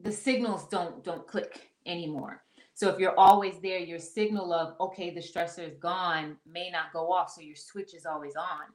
the 0.00 0.12
signals 0.12 0.68
don't 0.68 1.02
don't 1.02 1.26
click 1.26 1.70
anymore 1.86 2.44
so 2.74 2.88
if 2.88 2.98
you're 2.98 3.18
always 3.18 3.54
there, 3.62 3.78
your 3.78 4.00
signal 4.00 4.52
of, 4.52 4.74
okay, 4.80 5.10
the 5.10 5.20
stressor 5.20 5.66
is 5.66 5.76
gone 5.76 6.36
may 6.44 6.70
not 6.70 6.92
go 6.92 7.12
off. 7.12 7.30
So 7.30 7.40
your 7.40 7.54
switch 7.54 7.94
is 7.94 8.04
always 8.04 8.34
on. 8.34 8.66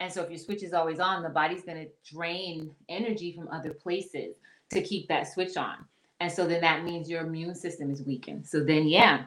And 0.00 0.12
so 0.12 0.22
if 0.22 0.30
your 0.30 0.38
switch 0.38 0.62
is 0.62 0.72
always 0.72 1.00
on, 1.00 1.22
the 1.22 1.28
body's 1.28 1.62
going 1.62 1.84
to 1.84 2.14
drain 2.14 2.70
energy 2.88 3.32
from 3.32 3.48
other 3.48 3.72
places 3.72 4.36
to 4.72 4.82
keep 4.82 5.08
that 5.08 5.32
switch 5.32 5.56
on. 5.56 5.76
And 6.20 6.30
so 6.30 6.46
then 6.46 6.60
that 6.60 6.84
means 6.84 7.08
your 7.08 7.22
immune 7.22 7.54
system 7.54 7.90
is 7.90 8.02
weakened. 8.02 8.46
So 8.46 8.62
then, 8.62 8.86
yeah, 8.88 9.24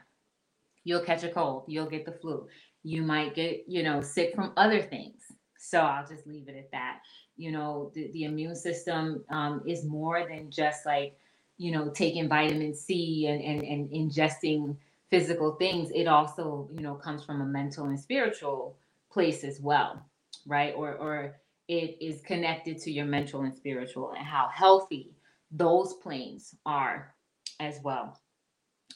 you'll 0.84 1.02
catch 1.02 1.24
a 1.24 1.30
cold, 1.30 1.64
you'll 1.68 1.90
get 1.90 2.06
the 2.06 2.12
flu, 2.12 2.48
you 2.84 3.02
might 3.02 3.36
get, 3.36 3.64
you 3.68 3.84
know, 3.84 4.02
sick 4.02 4.34
from 4.36 4.54
other 4.58 4.82
things. 4.82 5.22
So 5.58 5.80
I'll 5.82 6.08
just 6.08 6.26
leave 6.26 6.48
it 6.48 6.56
at 6.56 6.72
that. 6.72 7.00
You 7.38 7.52
know, 7.52 7.92
the, 7.94 8.10
the 8.12 8.24
immune 8.26 8.56
system 8.56 9.24
um, 9.30 9.62
is 9.66 9.86
more 9.86 10.28
than 10.28 10.52
just 10.52 10.86
like, 10.86 11.18
you 11.58 11.72
know, 11.72 11.90
taking 11.90 12.28
vitamin 12.28 12.74
C 12.74 13.28
and, 13.28 13.42
and, 13.42 13.64
and 13.64 13.90
ingesting 13.90 14.76
physical 15.10 15.54
things, 15.56 15.92
it 15.94 16.08
also, 16.08 16.70
you 16.72 16.82
know, 16.82 16.96
comes 16.96 17.24
from 17.24 17.42
a 17.42 17.46
mental 17.46 17.86
and 17.86 18.00
spiritual 18.00 18.76
place 19.12 19.44
as 19.44 19.60
well, 19.60 20.06
right? 20.46 20.74
Or, 20.76 20.94
or 20.96 21.36
it 21.68 21.98
is 22.02 22.22
connected 22.22 22.80
to 22.80 22.92
your 22.92 23.06
mental 23.06 23.42
and 23.42 23.54
spiritual 23.54 24.14
and 24.18 24.26
how 24.26 24.50
healthy 24.54 25.14
those 25.52 25.94
planes 25.96 26.56
are 26.66 27.14
as 27.60 27.80
well. 27.84 28.20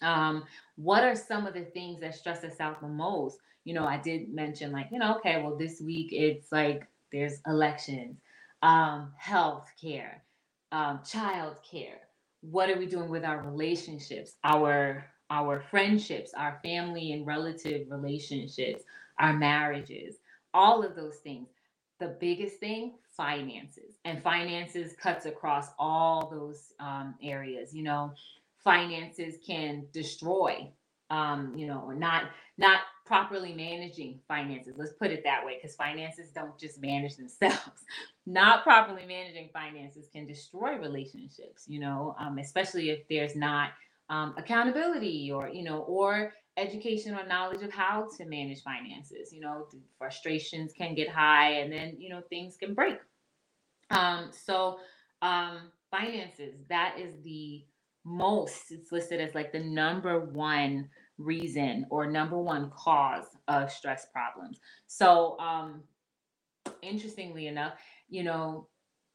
Um, 0.02 0.44
what 0.76 1.04
are 1.04 1.16
some 1.16 1.46
of 1.46 1.54
the 1.54 1.66
things 1.66 2.02
that 2.02 2.16
stress 2.16 2.44
us 2.44 2.60
out 2.60 2.82
the 2.82 2.88
most? 2.88 3.38
You 3.64 3.74
know, 3.74 3.86
I 3.86 3.98
did 3.98 4.34
mention 4.34 4.72
like, 4.72 4.88
you 4.92 5.00
know, 5.00 5.16
okay, 5.18 5.42
well, 5.42 5.56
this 5.56 5.82
week 5.82 6.10
it's 6.12 6.52
like 6.52 6.88
there's 7.12 7.40
elections, 7.48 8.18
um, 8.62 9.14
health 9.18 9.70
care, 9.80 10.24
um, 10.72 11.02
child 11.06 11.58
care, 11.70 12.02
what 12.44 12.70
are 12.70 12.78
we 12.78 12.86
doing 12.86 13.10
with 13.10 13.24
our 13.24 13.42
relationships 13.42 14.36
our 14.44 15.06
our 15.30 15.62
friendships 15.72 16.34
our 16.36 16.60
family 16.62 17.14
and 17.14 17.26
relative 17.26 17.88
relationships 17.90 18.84
our 19.18 19.32
marriages 19.32 20.18
all 20.54 20.84
of 20.84 20.96
those 20.96 21.18
things 21.18 21.50
the 22.00 22.16
biggest 22.20 22.58
thing 22.58 22.94
finances 23.12 23.98
and 24.06 24.22
finances 24.22 24.94
cuts 25.02 25.26
across 25.26 25.70
all 25.78 26.30
those 26.30 26.74
um, 26.80 27.16
areas 27.24 27.74
you 27.74 27.84
know 27.84 28.12
finances 28.64 29.36
can 29.46 29.86
destroy 29.94 30.68
um, 31.10 31.54
you 31.56 31.68
know 31.68 31.84
or 31.86 31.94
not 31.94 32.26
not 32.58 32.80
properly 33.06 33.54
managing 33.54 34.20
finances. 34.28 34.76
Let's 34.78 34.94
put 34.94 35.12
it 35.12 35.24
that 35.24 35.46
way, 35.46 35.60
because 35.62 35.76
finances 35.76 36.30
don't 36.32 36.58
just 36.58 36.82
manage 36.82 37.18
themselves. 37.18 37.86
not 38.26 38.64
properly 38.64 39.06
managing 39.06 39.50
finances 39.52 40.08
can 40.12 40.26
destroy 40.26 40.78
relationships, 40.78 41.66
you 41.68 41.80
know, 41.80 42.16
um, 42.20 42.38
especially 42.38 42.90
if 42.90 43.08
there's 43.10 43.36
not 43.36 43.72
um, 44.10 44.34
accountability 44.38 45.32
or, 45.32 45.50
you 45.50 45.64
know, 45.64 45.80
or 45.80 46.34
education 46.58 47.16
or 47.16 47.26
knowledge 47.26 47.64
of 47.64 47.72
how 47.72 48.08
to 48.18 48.26
manage 48.26 48.62
finances. 48.62 49.34
You 49.34 49.42
know, 49.42 49.68
frustrations 49.98 50.74
can 50.74 50.96
get 50.96 51.10
high 51.10 51.54
and 51.54 51.72
then, 51.72 51.96
you 51.98 52.10
know, 52.10 52.22
things 52.30 52.58
can 52.58 52.74
break. 52.74 52.98
Um, 53.90 54.30
so, 54.32 54.78
um, 55.22 55.72
finances, 55.92 56.56
that 56.70 56.96
is 57.00 57.14
the 57.24 57.64
most, 58.06 58.72
it's 58.72 58.92
listed 58.92 59.22
as 59.22 59.36
like 59.36 59.52
the 59.52 59.60
number 59.60 60.20
one 60.20 60.90
reason 61.18 61.86
or 61.90 62.10
number 62.10 62.38
one 62.38 62.72
cause 62.76 63.26
of 63.48 63.72
stress 63.72 64.08
problems. 64.12 64.60
So, 64.88 65.38
um, 65.40 65.84
interestingly 66.82 67.48
enough, 67.48 67.74
you 68.10 68.24
know, 68.24 68.68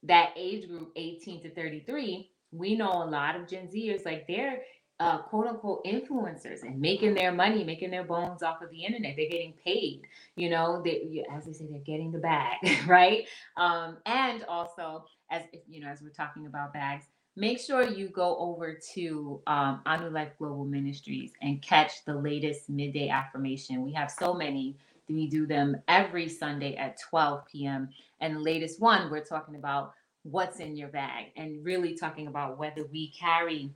that 0.04 0.30
age 0.36 0.68
group 0.68 0.92
18 0.96 1.42
to 1.42 1.50
33, 1.54 2.30
we 2.52 2.76
know 2.76 3.02
a 3.02 3.04
lot 3.04 3.36
of 3.36 3.48
Gen 3.48 3.68
Zers 3.68 4.04
like 4.04 4.26
they're 4.26 4.60
uh, 5.00 5.18
quote 5.18 5.46
unquote 5.46 5.84
influencers 5.84 6.62
and 6.62 6.80
making 6.80 7.14
their 7.14 7.32
money, 7.32 7.64
making 7.64 7.90
their 7.90 8.04
bones 8.04 8.42
off 8.42 8.62
of 8.62 8.70
the 8.70 8.84
internet. 8.84 9.14
They're 9.16 9.28
getting 9.30 9.54
paid, 9.64 10.02
you 10.36 10.50
know, 10.50 10.82
they, 10.84 11.24
as 11.34 11.46
they 11.46 11.52
say, 11.52 11.66
they're 11.70 11.80
getting 11.80 12.12
the 12.12 12.18
bag, 12.18 12.56
right? 12.86 13.26
Um, 13.56 13.98
and 14.06 14.44
also, 14.44 15.04
as 15.30 15.42
you 15.68 15.80
know, 15.80 15.88
as 15.88 16.02
we're 16.02 16.10
talking 16.10 16.46
about 16.46 16.72
bags, 16.72 17.04
make 17.36 17.60
sure 17.60 17.84
you 17.84 18.08
go 18.08 18.36
over 18.38 18.78
to 18.94 19.40
um, 19.46 19.82
Anu 19.86 20.10
Life 20.10 20.32
Global 20.38 20.64
Ministries 20.64 21.32
and 21.42 21.62
catch 21.62 22.04
the 22.04 22.14
latest 22.14 22.68
midday 22.68 23.08
affirmation. 23.08 23.82
We 23.82 23.92
have 23.92 24.10
so 24.10 24.34
many. 24.34 24.76
We 25.08 25.28
do 25.28 25.46
them 25.46 25.76
every 25.88 26.28
Sunday 26.28 26.76
at 26.76 27.00
12 27.00 27.46
p.m. 27.50 27.90
And 28.20 28.36
the 28.36 28.40
latest 28.40 28.80
one, 28.80 29.10
we're 29.10 29.24
talking 29.24 29.56
about 29.56 29.92
what's 30.24 30.60
in 30.60 30.76
your 30.76 30.88
bag 30.88 31.26
and 31.36 31.64
really 31.64 31.94
talking 31.96 32.26
about 32.26 32.58
whether 32.58 32.84
we 32.92 33.12
carry, 33.12 33.72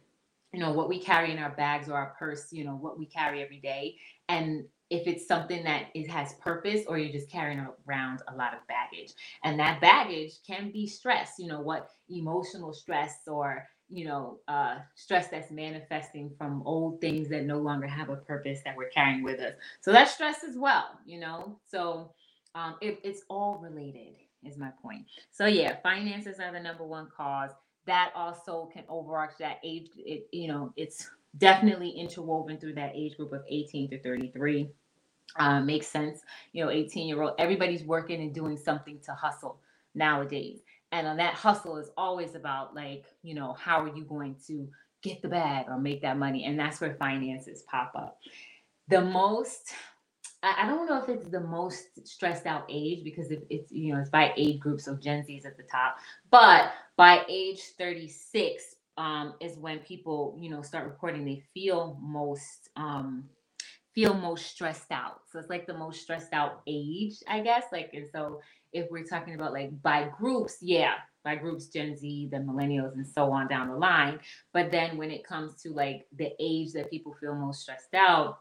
you 0.53 0.61
know, 0.61 0.73
what 0.73 0.89
we 0.89 0.99
carry 0.99 1.33
in 1.33 1.39
our 1.39 1.51
bags 1.51 1.89
or 1.89 1.95
our 1.95 2.15
purse, 2.19 2.53
you 2.53 2.65
know, 2.65 2.77
what 2.77 2.99
we 2.99 3.07
carry 3.07 3.43
every 3.43 3.61
day. 3.61 3.97
And 4.29 4.65
if 4.93 5.07
it's 5.07 5.27
something 5.27 5.65
that 5.65 5.87
it 5.95 6.11
has 6.11 6.35
purpose 6.35 6.83
or 6.87 6.99
you're 6.99 7.11
just 7.11 7.31
carrying 7.31 7.67
around 7.89 8.21
a 8.29 8.37
lot 8.37 8.53
of 8.53 8.61
baggage. 8.69 9.15
And 9.43 9.59
that 9.59 9.81
baggage 9.81 10.35
can 10.47 10.71
be 10.71 10.87
stress 10.87 11.33
you 11.39 11.47
know 11.49 11.63
what 11.63 11.89
emotional 12.11 12.75
stress 12.75 13.21
or 13.27 13.67
you 13.89 14.05
know 14.05 14.41
uh, 14.49 14.77
stress 14.95 15.29
that's 15.29 15.51
manifesting 15.51 16.31
from 16.37 16.63
old 16.67 17.01
things 17.01 17.31
that 17.31 17.45
no 17.47 17.59
longer 17.59 17.87
have 17.87 18.11
a 18.11 18.17
purpose 18.17 18.61
that 18.67 18.77
we're 18.77 18.91
carrying 18.91 19.23
with 19.23 19.41
us. 19.41 19.55
So 19.81 19.93
that's 19.93 20.13
stress 20.13 20.45
as 20.45 20.59
well 20.59 20.99
you 21.07 21.19
know? 21.19 21.59
So 21.67 22.13
um, 22.55 22.77
it, 22.83 23.01
it's 23.03 23.23
all 23.31 23.59
related 23.63 24.17
is 24.45 24.59
my 24.59 24.73
point. 24.83 25.07
So 25.31 25.47
yeah 25.47 25.77
finances 25.83 26.39
are 26.39 26.53
the 26.53 26.61
number 26.61 26.85
one 26.85 27.09
cause 27.17 27.53
that 27.87 28.13
also 28.15 28.71
can 28.73 28.85
overarch 28.89 29.33
that 29.39 29.59
age 29.65 29.89
it 29.97 30.29
you 30.33 30.49
know 30.49 30.73
it's 30.77 31.11
definitely 31.39 31.91
interwoven 31.91 32.59
through 32.59 32.75
that 32.75 32.93
age 32.95 33.17
group 33.17 33.33
of 33.33 33.43
18 33.49 33.91
to 33.91 34.03
33 34.03 34.71
uh, 35.37 35.61
makes 35.61 35.87
sense. 35.87 36.21
You 36.53 36.65
know, 36.65 36.71
18 36.71 37.09
year 37.09 37.23
old, 37.23 37.35
everybody's 37.39 37.85
working 37.85 38.21
and 38.21 38.35
doing 38.35 38.57
something 38.57 38.99
to 39.05 39.13
hustle 39.13 39.61
nowadays. 39.95 40.61
And 40.93 41.07
on 41.07 41.17
that 41.17 41.35
hustle 41.35 41.79
is 41.79 41.91
always 41.97 42.35
about 42.35 42.75
like, 42.75 43.07
you 43.23 43.35
know, 43.35 43.55
how 43.55 43.83
are 43.83 43.97
you 43.97 44.05
going 44.05 44.37
to 44.47 44.69
get 45.03 45.23
the 45.23 45.29
bag 45.29 45.67
or 45.69 45.79
make 45.79 46.03
that 46.03 46.19
money? 46.19 46.45
And 46.45 46.59
that's 46.59 46.81
where 46.81 46.95
finances 46.95 47.63
pop 47.63 47.93
up. 47.95 48.19
The 48.89 49.01
most, 49.01 49.73
I 50.43 50.67
don't 50.67 50.87
know 50.87 51.03
if 51.03 51.09
it's 51.09 51.29
the 51.29 51.41
most 51.41 52.07
stressed 52.07 52.47
out 52.47 52.67
age 52.69 53.05
because 53.05 53.29
it's, 53.31 53.73
you 53.73 53.95
know, 53.95 54.01
it's 54.01 54.11
by 54.11 54.35
age 54.37 54.61
groups 54.61 54.87
of 54.87 55.01
Gen 55.01 55.25
Z's 55.25 55.47
at 55.47 55.57
the 55.57 55.63
top, 55.63 55.97
but 56.31 56.73
by 56.97 57.25
age 57.29 57.61
36 57.79 58.77
um, 58.99 59.35
is 59.41 59.57
when 59.59 59.79
people, 59.81 60.37
you 60.41 60.51
know, 60.51 60.63
start 60.63 60.87
reporting 60.87 61.25
they 61.25 61.43
feel 61.55 61.99
most, 62.01 62.69
um, 62.77 63.25
feel 63.95 64.15
most 64.15 64.47
stressed 64.47 64.91
out. 64.91 65.21
So 65.31 65.39
it's 65.39 65.51
like 65.51 65.67
the 65.67 65.77
most 65.77 66.03
stressed 66.03 66.33
out 66.33 66.63
age, 66.67 67.17
I 67.29 67.41
guess. 67.41 67.65
Like, 67.73 67.91
and 67.95 68.07
so 68.13 68.41
if 68.73 68.91
we're 68.91 69.05
talking 69.05 69.35
about 69.35 69.53
like 69.53 69.71
by 69.83 70.11
groups, 70.19 70.59
yeah, 70.61 70.95
by 71.25 71.37
groups, 71.37 71.69
Gen 71.69 71.97
Z, 71.97 72.29
the 72.31 72.39
millennials, 72.39 72.95
and 72.95 73.07
so 73.07 73.31
on 73.33 73.49
down 73.49 73.69
the 73.69 73.77
line. 73.77 74.19
But 74.53 74.71
then 74.71 74.97
when 74.97 75.11
it 75.11 75.27
comes 75.27 75.55
to 75.63 75.71
like 75.71 76.07
the 76.17 76.31
age 76.41 76.73
that 76.73 76.91
people 76.91 77.15
feel 77.21 77.35
most 77.35 77.63
stressed 77.63 77.95
out, 77.95 78.39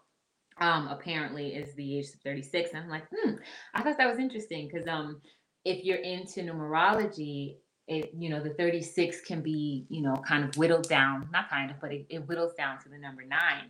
um, 0.59 0.87
apparently 0.87 1.55
is 1.55 1.73
the 1.75 1.99
age 1.99 2.07
of 2.07 2.21
36. 2.23 2.71
And 2.73 2.83
I'm 2.83 2.89
like, 2.89 3.07
hmm, 3.13 3.33
I 3.73 3.81
thought 3.81 3.97
that 3.97 4.09
was 4.09 4.19
interesting 4.19 4.69
because 4.71 4.87
um, 4.87 5.21
if 5.65 5.83
you're 5.83 5.97
into 5.97 6.41
numerology, 6.41 7.57
it, 7.91 8.13
you 8.17 8.29
know, 8.29 8.41
the 8.41 8.51
36 8.51 9.19
can 9.21 9.41
be, 9.41 9.85
you 9.89 10.01
know, 10.01 10.15
kind 10.25 10.45
of 10.45 10.55
whittled 10.55 10.87
down, 10.87 11.27
not 11.33 11.49
kind 11.49 11.69
of, 11.69 11.81
but 11.81 11.91
it, 11.91 12.05
it 12.07 12.19
whittles 12.19 12.53
down 12.53 12.79
to 12.83 12.89
the 12.89 12.97
number 12.97 13.21
nine. 13.23 13.65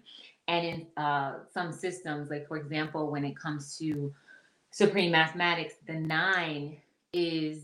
And 0.48 0.66
in 0.66 1.04
uh, 1.04 1.40
some 1.52 1.72
systems, 1.72 2.30
like 2.30 2.48
for 2.48 2.58
example, 2.58 3.10
when 3.10 3.26
it 3.26 3.36
comes 3.36 3.78
to 3.80 4.14
supreme 4.70 5.12
mathematics, 5.12 5.74
the 5.88 5.96
nine 5.96 6.78
is 7.14 7.64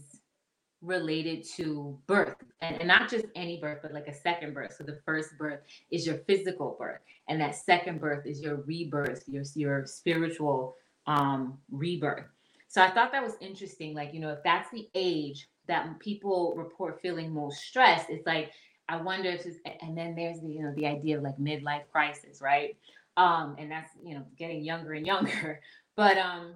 related 0.81 1.45
to 1.57 1.95
birth. 2.07 2.35
And, 2.61 2.77
and, 2.77 2.87
not 2.87 3.07
just 3.07 3.25
any 3.35 3.59
birth 3.59 3.79
but 3.83 3.93
like 3.93 4.07
a 4.07 4.13
second 4.13 4.55
birth. 4.55 4.75
So 4.75 4.83
the 4.83 4.99
first 5.05 5.37
birth 5.37 5.59
is 5.91 6.07
your 6.07 6.17
physical 6.27 6.75
birth 6.79 7.01
and 7.29 7.39
that 7.39 7.55
second 7.55 8.01
birth 8.01 8.25
is 8.25 8.41
your 8.41 8.57
rebirth 8.57 9.23
your, 9.27 9.43
your 9.55 9.85
spiritual 9.85 10.75
um 11.05 11.57
rebirth. 11.71 12.25
So 12.67 12.81
i 12.81 12.89
thought 12.89 13.11
that 13.11 13.23
was 13.23 13.33
interesting 13.41 13.95
like 13.95 14.13
you 14.13 14.19
know 14.19 14.29
if 14.29 14.43
that's 14.43 14.69
the 14.71 14.87
age 14.93 15.47
that 15.67 15.99
people 15.99 16.53
report 16.57 17.01
feeling 17.01 17.33
most 17.33 17.59
stressed 17.61 18.09
it's 18.09 18.25
like 18.25 18.51
I 18.89 18.97
wonder 18.97 19.29
if 19.29 19.45
it's, 19.45 19.57
and 19.81 19.97
then 19.97 20.15
there's 20.15 20.39
the, 20.39 20.47
you 20.49 20.63
know, 20.63 20.73
the 20.75 20.87
idea 20.87 21.17
of 21.17 21.23
like 21.23 21.37
midlife 21.37 21.89
crisis, 21.91 22.41
right? 22.41 22.77
Um, 23.17 23.55
and 23.57 23.69
that's 23.69 23.91
you 24.03 24.15
know 24.15 24.23
getting 24.37 24.63
younger 24.63 24.93
and 24.93 25.05
younger. 25.05 25.61
But 25.95 26.19
um, 26.19 26.53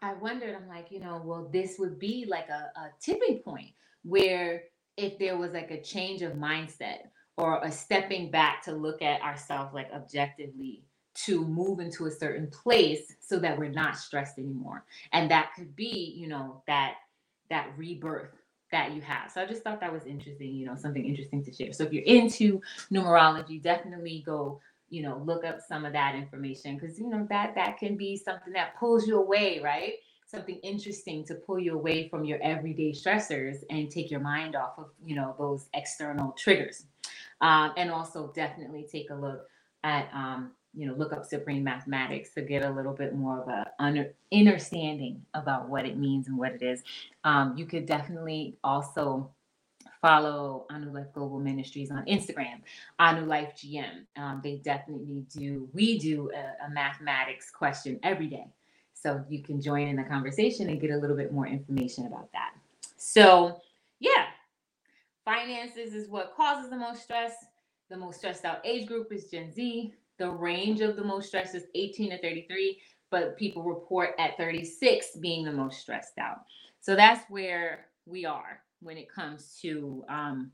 I 0.00 0.14
wondered, 0.14 0.56
I'm 0.56 0.66
like, 0.66 0.90
you 0.90 0.98
know, 0.98 1.20
well, 1.22 1.46
this 1.52 1.76
would 1.78 1.98
be 1.98 2.24
like 2.26 2.48
a, 2.48 2.72
a 2.80 2.90
tipping 3.02 3.40
point 3.40 3.68
where 4.02 4.62
if 4.96 5.18
there 5.18 5.36
was 5.36 5.52
like 5.52 5.70
a 5.70 5.82
change 5.82 6.22
of 6.22 6.32
mindset 6.32 7.00
or 7.36 7.60
a 7.62 7.70
stepping 7.70 8.30
back 8.30 8.62
to 8.64 8.72
look 8.72 9.02
at 9.02 9.20
ourselves 9.20 9.74
like 9.74 9.90
objectively 9.92 10.84
to 11.14 11.44
move 11.44 11.80
into 11.80 12.06
a 12.06 12.10
certain 12.10 12.46
place 12.48 13.14
so 13.20 13.38
that 13.38 13.58
we're 13.58 13.68
not 13.68 13.96
stressed 13.96 14.38
anymore 14.38 14.84
and 15.12 15.30
that 15.30 15.50
could 15.54 15.76
be 15.76 16.14
you 16.16 16.26
know 16.26 16.62
that 16.66 16.94
that 17.52 17.70
rebirth 17.78 18.32
that 18.72 18.92
you 18.94 19.02
have 19.02 19.30
so 19.32 19.42
i 19.42 19.46
just 19.46 19.62
thought 19.64 19.80
that 19.80 19.92
was 19.94 20.06
interesting 20.06 20.54
you 20.54 20.66
know 20.66 20.76
something 20.76 21.06
interesting 21.06 21.44
to 21.44 21.52
share. 21.54 21.72
So 21.74 21.84
if 21.84 21.94
you're 21.94 22.04
into 22.04 22.62
numerology 22.92 23.62
definitely 23.62 24.24
go 24.26 24.60
you 24.90 25.02
know 25.02 25.22
look 25.26 25.44
up 25.44 25.60
some 25.68 25.86
of 25.86 25.94
that 25.94 26.16
information 26.16 26.78
because 26.78 26.98
you 27.00 27.08
know 27.10 27.26
that 27.30 27.54
that 27.56 27.78
can 27.78 27.96
be 27.98 28.16
something 28.16 28.54
that 28.54 28.76
pulls 28.80 29.08
you 29.08 29.18
away 29.20 29.60
right? 29.64 29.94
Something 30.26 30.60
interesting 30.64 31.24
to 31.26 31.36
pull 31.36 31.60
you 31.60 31.74
away 31.74 32.08
from 32.10 32.24
your 32.24 32.40
everyday 32.42 32.92
stressors 32.92 33.58
and 33.70 33.90
take 33.90 34.10
your 34.10 34.20
mind 34.20 34.56
off 34.56 34.74
of 34.78 34.88
you 35.04 35.16
know 35.16 35.36
those 35.38 35.68
external 35.74 36.32
triggers. 36.32 36.86
Um, 37.42 37.72
and 37.78 37.90
also 37.90 38.32
definitely 38.34 38.88
take 38.90 39.10
a 39.10 39.16
look 39.16 39.46
at 39.84 40.08
um, 40.14 40.52
you 40.74 40.86
know 40.86 40.94
look 40.94 41.12
up 41.12 41.24
supreme 41.24 41.62
mathematics 41.62 42.30
to 42.30 42.42
get 42.42 42.64
a 42.64 42.70
little 42.70 42.92
bit 42.92 43.14
more 43.14 43.40
of 43.40 43.48
a 43.48 43.70
under, 43.78 44.12
understanding 44.32 45.20
about 45.34 45.68
what 45.68 45.84
it 45.84 45.98
means 45.98 46.28
and 46.28 46.36
what 46.36 46.52
it 46.52 46.62
is 46.62 46.82
um, 47.24 47.56
you 47.56 47.66
could 47.66 47.86
definitely 47.86 48.56
also 48.64 49.30
follow 50.02 50.66
Anu 50.68 50.92
Life 50.92 51.12
Global 51.14 51.38
Ministries 51.38 51.90
on 51.90 52.04
Instagram, 52.06 52.60
Anu 52.98 53.24
Life 53.24 53.54
GM. 53.56 54.04
Um, 54.16 54.40
they 54.42 54.56
definitely 54.56 55.24
do, 55.34 55.68
we 55.72 55.98
do 55.98 56.30
a, 56.34 56.66
a, 56.66 56.70
mathematics 56.70 57.50
question 57.50 58.00
every 58.02 58.26
day. 58.26 58.48
So 58.94 59.24
you 59.28 59.42
can 59.42 59.62
join 59.62 59.86
in 59.88 59.96
the 59.96 60.02
conversation 60.02 60.68
and 60.68 60.80
get 60.80 60.90
a 60.90 60.96
little 60.96 61.16
bit 61.16 61.32
more 61.32 61.46
information 61.46 62.06
about 62.06 62.30
that. 62.32 62.52
So, 62.96 63.60
yeah, 64.00 64.26
finances 65.24 65.94
is 65.94 66.08
what 66.08 66.34
causes 66.36 66.68
the 66.68 66.76
most 66.76 67.04
stress. 67.04 67.32
The 67.88 67.96
most 67.96 68.18
stressed 68.18 68.44
out 68.44 68.60
age 68.64 68.86
group 68.86 69.12
is 69.12 69.26
Gen 69.26 69.52
Z. 69.52 69.94
The 70.18 70.30
range 70.30 70.80
of 70.80 70.96
the 70.96 71.04
most 71.04 71.28
stress 71.28 71.54
is 71.54 71.64
18 71.74 72.10
to 72.10 72.18
33, 72.20 72.78
but 73.10 73.36
people 73.36 73.62
report 73.62 74.10
at 74.18 74.36
36 74.36 75.16
being 75.16 75.44
the 75.44 75.52
most 75.52 75.80
stressed 75.80 76.18
out. 76.18 76.42
So 76.80 76.96
that's 76.96 77.28
where 77.30 77.86
we 78.06 78.24
are 78.24 78.60
when 78.80 78.96
it 78.96 79.10
comes 79.10 79.58
to 79.62 80.04
um, 80.08 80.50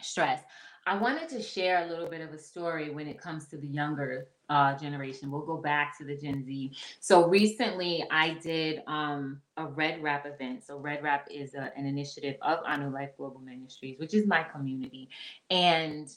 stress. 0.00 0.42
I 0.88 0.96
wanted 0.96 1.28
to 1.30 1.42
share 1.42 1.84
a 1.84 1.88
little 1.88 2.08
bit 2.08 2.20
of 2.20 2.32
a 2.32 2.38
story 2.38 2.90
when 2.90 3.08
it 3.08 3.20
comes 3.20 3.46
to 3.48 3.56
the 3.56 3.66
younger 3.66 4.28
uh, 4.48 4.78
generation. 4.78 5.32
We'll 5.32 5.44
go 5.44 5.56
back 5.56 5.98
to 5.98 6.04
the 6.04 6.16
Gen 6.16 6.44
Z. 6.46 6.76
So 7.00 7.26
recently, 7.28 8.06
I 8.10 8.34
did 8.34 8.82
um, 8.86 9.40
a 9.56 9.66
Red 9.66 10.00
Wrap 10.00 10.26
event. 10.26 10.64
So 10.64 10.78
Red 10.78 11.02
Wrap 11.02 11.26
is 11.28 11.54
a, 11.54 11.72
an 11.76 11.86
initiative 11.86 12.36
of 12.40 12.60
Anu 12.64 12.90
Life 12.90 13.10
Global 13.16 13.40
Ministries, 13.40 13.98
which 13.98 14.14
is 14.14 14.28
my 14.28 14.44
community, 14.44 15.08
and 15.50 16.08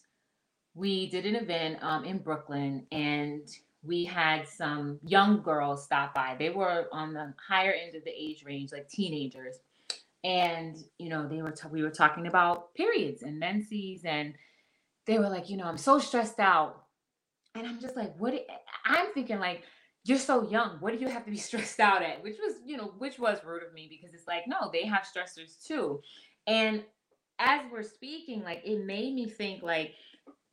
we 0.75 1.09
did 1.09 1.25
an 1.25 1.35
event 1.35 1.83
um, 1.83 2.05
in 2.05 2.19
Brooklyn, 2.19 2.85
and 2.91 3.47
we 3.83 4.05
had 4.05 4.47
some 4.47 4.99
young 5.03 5.41
girls 5.41 5.83
stop 5.83 6.13
by. 6.13 6.35
They 6.38 6.49
were 6.49 6.88
on 6.91 7.13
the 7.13 7.33
higher 7.47 7.71
end 7.71 7.95
of 7.95 8.03
the 8.03 8.11
age 8.11 8.43
range, 8.45 8.71
like 8.71 8.89
teenagers, 8.89 9.57
and 10.23 10.77
you 10.97 11.09
know 11.09 11.27
they 11.27 11.41
were 11.41 11.51
t- 11.51 11.67
we 11.71 11.83
were 11.83 11.91
talking 11.91 12.27
about 12.27 12.73
periods 12.75 13.23
and 13.23 13.39
menses 13.39 14.03
and 14.05 14.33
they 15.09 15.17
were 15.17 15.29
like, 15.29 15.49
you 15.49 15.57
know, 15.57 15.65
I'm 15.65 15.77
so 15.77 15.97
stressed 15.99 16.39
out. 16.39 16.83
And 17.55 17.65
I'm 17.65 17.79
just 17.79 17.95
like, 17.95 18.15
what? 18.17 18.33
I'm 18.85 19.11
thinking, 19.13 19.39
like, 19.39 19.63
you're 20.05 20.19
so 20.19 20.47
young. 20.49 20.77
What 20.81 20.93
do 20.93 20.99
you 20.99 21.09
have 21.09 21.25
to 21.25 21.31
be 21.31 21.38
stressed 21.49 21.79
out 21.79 22.03
at? 22.03 22.23
Which 22.23 22.38
was, 22.38 22.55
you 22.63 22.77
know, 22.77 22.93
which 22.99 23.17
was 23.17 23.39
rude 23.43 23.63
of 23.63 23.73
me 23.73 23.88
because 23.89 24.13
it's 24.13 24.27
like, 24.27 24.43
no, 24.47 24.69
they 24.71 24.85
have 24.85 25.01
stressors 25.03 25.65
too. 25.65 26.01
And 26.45 26.83
as 27.39 27.61
we're 27.71 27.83
speaking, 27.83 28.43
like, 28.43 28.61
it 28.63 28.85
made 28.85 29.15
me 29.15 29.27
think, 29.27 29.63
like, 29.63 29.93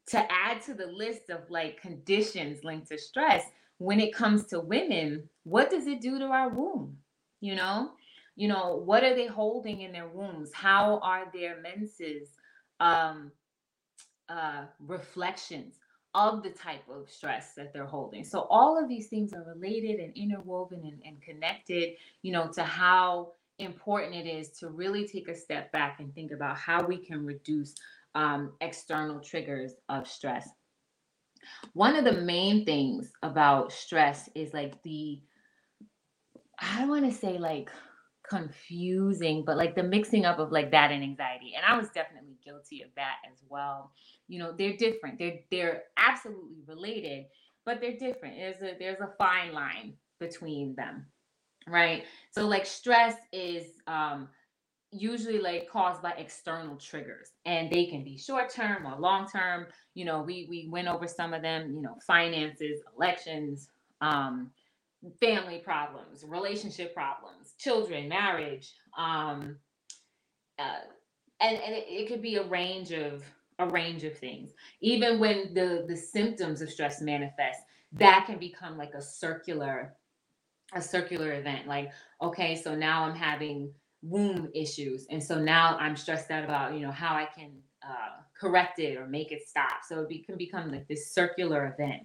to 0.09 0.33
add 0.33 0.63
to 0.63 0.75
the 0.75 0.87
list 0.87 1.31
of 1.31 1.51
like 1.51 1.81
conditions 1.81 2.65
linked 2.65 2.89
to 2.89 2.99
stress 2.99 3.45
when 3.79 4.01
it 4.01 4.15
comes 4.15 4.47
to 4.47 4.61
women, 4.61 5.29
what 5.45 5.71
does 5.71 5.87
it 5.87 6.01
do 6.01 6.19
to 6.19 6.27
our 6.27 6.49
womb? 6.49 6.97
You 7.41 7.57
know, 7.57 7.91
you 8.35 8.49
know, 8.49 8.77
what 8.77 9.05
are 9.05 9.15
they 9.15 9.27
holding 9.27 9.83
in 9.83 9.93
their 9.93 10.09
wombs? 10.09 10.51
How 10.55 10.99
are 11.03 11.31
their 11.33 11.61
menses? 11.61 12.29
Um, 12.81 13.33
uh, 14.29 14.65
reflections 14.81 15.77
of 16.15 16.43
the 16.43 16.51
type 16.51 16.83
of 16.91 17.11
stress 17.11 17.53
that 17.55 17.73
they're 17.73 17.85
holding. 17.85 18.25
So 18.25 18.47
all 18.51 18.83
of 18.83 18.89
these 18.89 19.09
things 19.09 19.33
are 19.33 19.45
related 19.45 20.01
and 20.01 20.17
interwoven 20.17 20.81
and, 20.85 21.01
and 21.05 21.21
connected, 21.23 21.95
you 22.23 22.33
know, 22.33 22.51
to 22.55 22.65
how 22.65 23.33
important 23.59 24.15
it 24.15 24.27
is 24.27 24.51
to 24.51 24.69
really 24.69 25.07
take 25.07 25.29
a 25.29 25.35
step 25.35 25.71
back 25.73 26.01
and 26.01 26.15
think 26.15 26.33
about 26.33 26.57
how 26.57 26.85
we 26.85 26.97
can 26.97 27.25
reduce 27.25 27.75
um, 28.17 28.55
external 28.61 29.21
triggers 29.21 29.75
of 29.89 30.09
stress. 30.09 30.49
One 31.75 31.95
of 31.95 32.05
the 32.05 32.21
main 32.23 32.65
things 32.65 33.13
about 33.23 33.73
stress 33.73 34.29
is 34.35 34.53
like 34.53 34.83
the, 34.83 35.21
I 36.59 36.81
don't 36.81 36.89
want 36.89 37.05
to 37.05 37.17
say 37.17 37.39
like 37.39 37.71
confusing, 38.29 39.45
but 39.45 39.59
like 39.59 39.77
the 39.77 39.83
mixing 39.83 40.25
up 40.25 40.39
of 40.39 40.51
like 40.51 40.71
that 40.73 40.91
and 40.91 41.03
anxiety. 41.03 41.53
And 41.55 41.65
I 41.65 41.77
was 41.79 41.91
definitely 41.91 42.39
guilty 42.45 42.83
of 42.83 42.89
that 42.97 43.17
as 43.31 43.39
well. 43.49 43.93
You 44.29 44.41
know, 44.41 44.55
they're 44.57 44.77
different. 44.77 45.19
They're 45.19 45.41
they're 45.51 45.83
absolutely 45.99 46.63
related, 46.67 47.27
but 47.65 47.81
they're 47.81 47.99
different. 47.99 48.37
There's 48.37 48.63
a 48.63 48.77
there's 48.79 49.01
a 49.01 49.13
fine 49.19 49.53
line 49.53 49.93
between 50.19 50.75
them. 50.75 51.07
Right? 51.69 52.05
So 52.33 52.47
like 52.47 52.65
stress 52.65 53.15
is 53.33 53.67
um 53.87 54.29
usually 54.93 55.41
like 55.41 55.69
caused 55.71 56.03
by 56.03 56.13
external 56.13 56.77
triggers 56.77 57.33
and 57.47 57.71
they 57.71 57.87
can 57.87 58.05
be 58.05 58.17
short 58.19 58.51
term 58.51 58.87
or 58.87 58.99
long 58.99 59.29
term 59.29 59.67
you 59.95 60.05
know 60.05 60.23
we 60.23 60.47
we 60.51 60.69
went 60.71 60.89
over 60.89 61.07
some 61.09 61.35
of 61.35 61.43
them 61.43 61.73
you 61.75 61.83
know 61.83 61.97
finances 62.07 62.81
elections 62.97 63.69
um 64.01 64.51
family 65.21 65.59
problems, 65.59 66.25
relationship 66.27 66.95
problems, 66.95 67.55
children, 67.59 68.09
marriage, 68.09 68.73
um, 68.99 69.57
uh, 70.59 70.81
and 71.41 71.57
and 71.59 71.75
it, 71.75 71.87
it 71.89 72.09
could 72.09 72.23
be 72.23 72.37
a 72.37 72.45
range 72.45 72.93
of 72.93 73.25
a 73.59 73.69
range 73.69 74.05
of 74.05 74.19
things. 74.19 74.53
Even 74.81 75.19
when 75.19 75.55
the 75.55 75.85
the 75.89 75.97
symptoms 75.97 76.63
of 76.63 76.71
stress 76.71 77.01
manifest, 77.03 77.61
that 77.93 78.25
can 78.27 78.39
become 78.39 78.79
like 78.79 78.95
a 78.95 79.03
circular 79.03 79.95
a 80.75 80.83
circular 80.83 81.33
event. 81.35 81.67
Like, 81.69 81.93
okay, 82.23 82.57
so 82.57 82.75
now 82.75 83.05
I'm 83.05 83.17
having 83.17 83.73
womb 84.09 84.51
issues, 84.55 85.07
and 85.11 85.23
so 85.23 85.39
now 85.39 85.77
I'm 85.79 85.97
stressed 85.97 86.31
out 86.31 86.45
about 86.45 86.75
you 86.75 86.81
know 86.81 86.93
how 86.93 87.15
I 87.15 87.27
can 87.27 87.53
uh, 87.83 88.23
correct 88.39 88.79
it 88.79 88.97
or 88.97 89.07
make 89.07 89.33
it 89.33 89.47
stop. 89.47 89.85
So 89.89 90.01
it 90.01 90.09
be, 90.09 90.19
can 90.19 90.37
become 90.37 90.71
like 90.71 90.89
this 90.89 91.13
circular 91.13 91.75
event. 91.79 92.03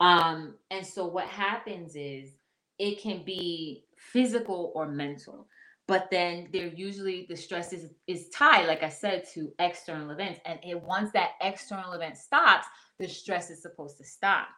Um, 0.00 0.54
and 0.70 0.86
so 0.86 1.06
what 1.06 1.26
happens 1.26 1.96
is 1.96 2.32
it 2.78 3.00
can 3.00 3.24
be 3.24 3.84
physical 3.96 4.72
or 4.74 4.86
mental. 4.86 5.46
But 5.88 6.08
then 6.10 6.48
they're 6.52 6.66
usually 6.66 7.26
the 7.28 7.36
stress 7.36 7.72
is, 7.72 7.90
is 8.08 8.28
tied, 8.30 8.66
like 8.66 8.82
I 8.82 8.88
said, 8.88 9.24
to 9.34 9.52
external 9.60 10.10
events. 10.10 10.40
And 10.44 10.58
it, 10.64 10.80
once 10.82 11.12
that 11.12 11.32
external 11.40 11.92
event 11.92 12.16
stops, 12.16 12.66
the 12.98 13.08
stress 13.08 13.50
is 13.50 13.62
supposed 13.62 13.96
to 13.98 14.04
stop. 14.04 14.48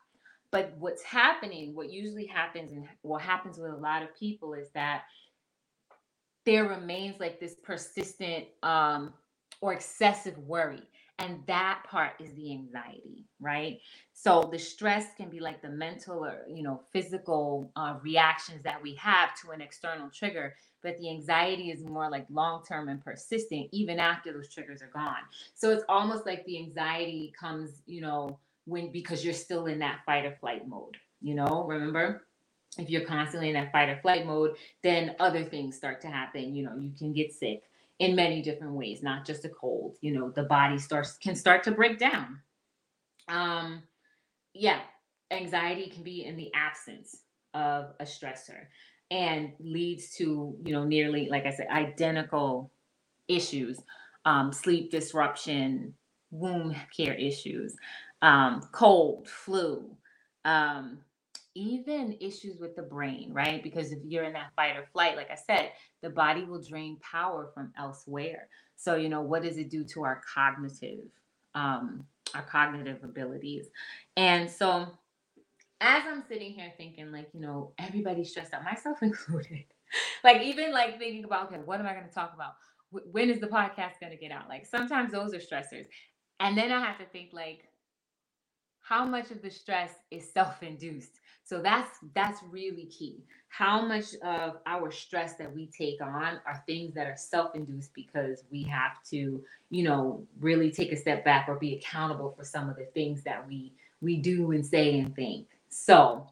But 0.51 0.75
what's 0.79 1.03
happening, 1.03 1.75
what 1.75 1.93
usually 1.93 2.25
happens, 2.25 2.73
and 2.73 2.89
what 3.03 3.21
happens 3.21 3.59
with 3.59 3.73
a 3.73 3.77
lot 3.77 4.03
of 4.03 4.17
people 4.17 4.55
is 4.55 4.71
that 4.75 5.03
there 6.49 6.65
remains 6.65 7.21
like 7.21 7.39
this 7.39 7.57
persistent 7.63 8.47
um, 8.63 9.13
or 9.61 9.75
excessive 9.75 10.39
worry 10.39 10.83
and 11.19 11.41
that 11.47 11.83
part 11.87 12.13
is 12.21 12.33
the 12.35 12.51
anxiety 12.53 13.27
right? 13.39 13.79
So 14.15 14.49
the 14.51 14.59
stress 14.59 15.07
can 15.17 15.29
be 15.29 15.41
like 15.41 15.61
the 15.61 15.69
mental 15.69 16.25
or 16.25 16.45
you 16.49 16.63
know 16.63 16.81
physical 16.91 17.71
uh, 17.77 17.97
reactions 18.03 18.63
that 18.65 18.83
we 18.83 18.95
have 18.95 19.35
to 19.43 19.51
an 19.51 19.61
external 19.61 20.09
trigger 20.09 20.55
but 20.83 20.97
the 20.99 21.11
anxiety 21.11 21.71
is 21.71 21.85
more 21.85 22.09
like 22.09 22.25
long 22.31 22.65
term 22.65 22.89
and 22.89 23.05
persistent 23.05 23.69
even 23.71 24.01
after 24.01 24.33
those 24.33 24.49
triggers 24.49 24.81
are 24.81 24.91
gone. 24.95 25.23
So 25.55 25.71
it's 25.71 25.85
almost 25.87 26.25
like 26.25 26.47
the 26.47 26.59
anxiety 26.59 27.31
comes 27.39 27.83
you 27.85 28.01
know 28.01 28.39
when 28.65 28.91
because 28.91 29.23
you're 29.23 29.35
still 29.35 29.67
in 29.67 29.81
that 29.81 30.01
fight 30.07 30.25
or 30.25 30.35
flight 30.41 30.67
mode 30.67 30.97
you 31.21 31.35
know 31.35 31.65
remember 31.67 32.23
if 32.79 32.91
you're 32.91 33.05
constantly 33.05 33.49
in 33.49 33.55
that 33.55 33.73
fight 33.73 33.89
or 33.89 33.99
flight 34.01 34.27
mode 34.27 34.57
then 34.83 35.15
other 35.21 35.45
things 35.45 35.77
start 35.77 36.01
to 36.01 36.09
happen 36.09 36.55
you 36.55 36.65
know 36.65 36.77
you 36.77 36.93
can 36.99 37.13
get 37.13 37.33
sick 37.33 37.63
in 37.99 38.15
many 38.15 38.43
different 38.43 38.75
ways, 38.75 39.03
not 39.03 39.25
just 39.25 39.45
a 39.45 39.49
cold. 39.49 39.97
You 40.01 40.13
know, 40.13 40.31
the 40.31 40.45
body 40.45 40.79
starts 40.79 41.17
can 41.19 41.35
start 41.35 41.63
to 41.65 41.73
break 41.73 41.99
down. 41.99 42.41
Um, 43.29 43.83
yeah, 44.55 44.81
anxiety 45.31 45.91
can 45.91 46.03
be 46.03 46.25
in 46.25 46.37
the 46.37 46.53
absence 46.55 47.17
of 47.55 47.95
a 48.01 48.05
stressor 48.05 48.67
and 49.11 49.53
leads 49.59 50.15
to, 50.17 50.57
you 50.65 50.73
know, 50.73 50.85
nearly, 50.85 51.29
like 51.31 51.47
I 51.47 51.51
said, 51.53 51.69
identical 51.71 52.71
issues, 53.27 53.81
um, 54.25 54.53
sleep 54.53 54.91
disruption, 54.91 55.95
womb 56.31 56.77
care 56.97 57.15
issues, 57.15 57.77
um, 58.23 58.69
cold, 58.73 59.29
flu, 59.29 59.91
um, 60.45 60.99
even 61.59 62.17
issues 62.21 62.59
with 62.59 62.77
the 62.77 62.83
brain, 62.83 63.33
right? 63.33 63.63
Because 63.63 63.91
if 63.91 63.99
you're 64.05 64.25
in 64.25 64.33
that 64.35 64.53
fight 64.55 64.77
or 64.77 64.87
flight, 64.93 65.17
like 65.17 65.31
I 65.31 65.35
said, 65.35 65.73
the 66.03 66.11
body 66.11 66.45
will 66.45 66.63
drain 66.63 66.99
power 67.01 67.51
from 67.53 67.73
elsewhere. 67.77 68.49
So, 68.77 68.95
you 68.95 69.09
know, 69.09 69.23
what 69.23 69.43
does 69.43 69.59
it 69.59 69.69
do 69.69 69.83
to 69.85 70.05
our 70.05 70.23
cognitive, 70.33 71.07
um, 71.57 72.05
our 72.35 72.43
cognitive 72.43 73.03
abilities? 73.03 73.67
And 74.17 74.49
so, 74.49 74.87
as 75.81 76.03
I'm 76.07 76.23
sitting 76.29 76.53
here 76.53 76.73
thinking, 76.77 77.11
like, 77.11 77.29
you 77.35 77.41
know, 77.41 77.73
everybody's 77.79 78.31
stressed 78.31 78.55
out, 78.55 78.63
myself 78.65 78.99
included. 79.03 79.65
like, 80.23 80.43
even 80.43 80.73
like 80.73 80.99
thinking 80.99 81.25
about, 81.25 81.49
okay, 81.49 81.61
what 81.65 81.81
am 81.81 81.87
I 81.87 81.93
going 81.95 82.09
to 82.09 82.15
talk 82.15 82.33
about? 82.35 82.53
when 82.91 83.29
is 83.29 83.39
the 83.39 83.47
podcast 83.47 84.01
going 84.01 84.13
to 84.13 84.17
get 84.17 84.33
out? 84.33 84.49
Like, 84.49 84.65
sometimes 84.65 85.13
those 85.13 85.35
are 85.35 85.39
stressors. 85.39 85.87
And 86.41 86.57
then 86.57 86.73
I 86.73 86.81
have 86.81 86.99
to 86.99 87.05
think, 87.05 87.31
like, 87.33 87.69
how 88.81 89.05
much 89.05 89.31
of 89.31 89.43
the 89.43 89.51
stress 89.51 89.91
is 90.11 90.33
self-induced 90.33 91.21
so 91.49 91.63
that's 91.63 91.99
that's 92.15 92.43
really 92.51 92.85
key. 92.87 93.25
How 93.49 93.81
much 93.87 94.15
of 94.23 94.59
our 94.67 94.91
stress 94.91 95.35
that 95.37 95.55
we 95.55 95.67
take 95.69 96.03
on 96.03 96.41
are 96.47 96.63
things 96.67 96.93
that 96.95 97.07
are 97.07 97.17
self-induced 97.17 97.95
because 97.95 98.45
we 98.51 98.65
have 98.65 99.03
to 99.11 99.43
you 99.71 99.83
know 99.83 100.27
really 100.41 100.71
take 100.71 100.93
a 100.93 100.97
step 100.97 101.25
back 101.25 101.49
or 101.49 101.55
be 101.55 101.77
accountable 101.77 102.35
for 102.37 102.45
some 102.45 102.69
of 102.69 102.77
the 102.77 102.85
things 102.93 103.23
that 103.25 103.49
we 103.49 103.73
we 104.03 104.17
do 104.19 104.51
and 104.51 104.67
say 104.67 104.99
and 104.99 105.17
think. 105.17 105.47
So 105.71 106.27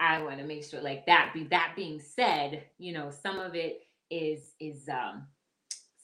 i 0.00 0.22
want 0.22 0.38
to 0.38 0.44
make 0.44 0.64
sure 0.64 0.80
like 0.80 1.04
that 1.06 1.32
be 1.34 1.42
that 1.44 1.72
being 1.74 2.00
said 2.00 2.62
you 2.78 2.92
know 2.92 3.10
some 3.10 3.38
of 3.40 3.56
it 3.56 3.82
is 4.10 4.52
is 4.60 4.88
um 4.88 5.26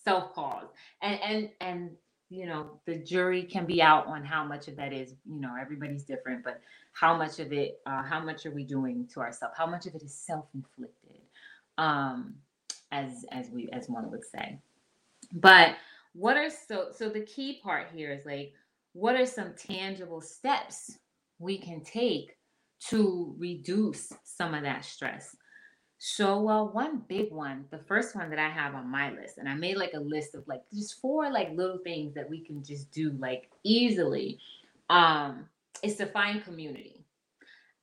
self-caused 0.05 0.67
and 1.03 1.21
and 1.23 1.51
and 1.61 1.91
you 2.35 2.47
know 2.47 2.81
the 2.87 2.97
jury 2.97 3.45
can 3.45 3.65
be 3.65 3.81
out 3.81 4.07
on 4.09 4.25
how 4.25 4.45
much 4.45 4.67
of 4.67 4.77
that 4.77 4.93
is 4.93 5.15
you 5.25 5.41
know 5.41 5.55
everybody's 5.61 6.03
different 6.03 6.43
but 6.43 6.61
how 6.93 7.17
much 7.17 7.39
of 7.39 7.53
it 7.53 7.81
uh, 7.87 8.03
how 8.03 8.21
much 8.21 8.45
are 8.47 8.51
we 8.51 8.65
doing 8.65 9.09
to 9.13 9.21
ourselves? 9.21 9.55
How 9.57 9.67
much 9.67 9.87
of 9.87 9.95
it 9.95 10.03
is 10.03 10.15
self-inflicted 10.15 11.21
um 11.79 12.35
as 12.93 13.25
as 13.33 13.51
we 13.51 13.69
as 13.73 13.89
one 13.89 14.11
would 14.11 14.25
say? 14.25 14.59
But 15.33 15.77
what 16.13 16.37
are 16.37 16.51
so 16.51 16.89
so 16.97 17.09
the 17.09 17.23
key 17.23 17.61
part 17.63 17.89
here 17.95 18.13
is 18.13 18.27
like 18.27 18.53
what 18.93 19.17
are 19.17 19.27
some 19.27 19.55
tangible 19.57 20.21
steps 20.21 20.99
we 21.39 21.59
can 21.59 21.83
take 21.83 22.37
to 22.89 23.35
reduce 23.39 24.13
some 24.25 24.55
of 24.55 24.63
that 24.63 24.85
stress 24.85 25.37
so, 25.99 26.41
well, 26.41 26.69
one 26.69 27.03
big 27.09 27.33
one, 27.33 27.65
the 27.71 27.79
first 27.79 28.15
one 28.15 28.31
that 28.31 28.39
I 28.39 28.49
have 28.49 28.75
on 28.75 28.91
my 28.91 29.11
list, 29.13 29.39
and 29.39 29.49
I 29.49 29.55
made 29.55 29.77
like 29.77 29.95
a 29.95 30.01
list 30.01 30.35
of 30.35 30.47
like 30.47 30.63
just 30.73 31.01
four 31.01 31.31
like 31.31 31.55
little 31.55 31.79
things 31.79 32.15
that 32.15 32.29
we 32.29 32.41
can 32.45 32.63
just 32.63 32.91
do 32.91 33.13
like 33.19 33.51
easily, 33.63 34.39
um, 34.91 35.49
is 35.83 35.97
to 35.97 36.07
find 36.07 36.45
community. 36.45 37.05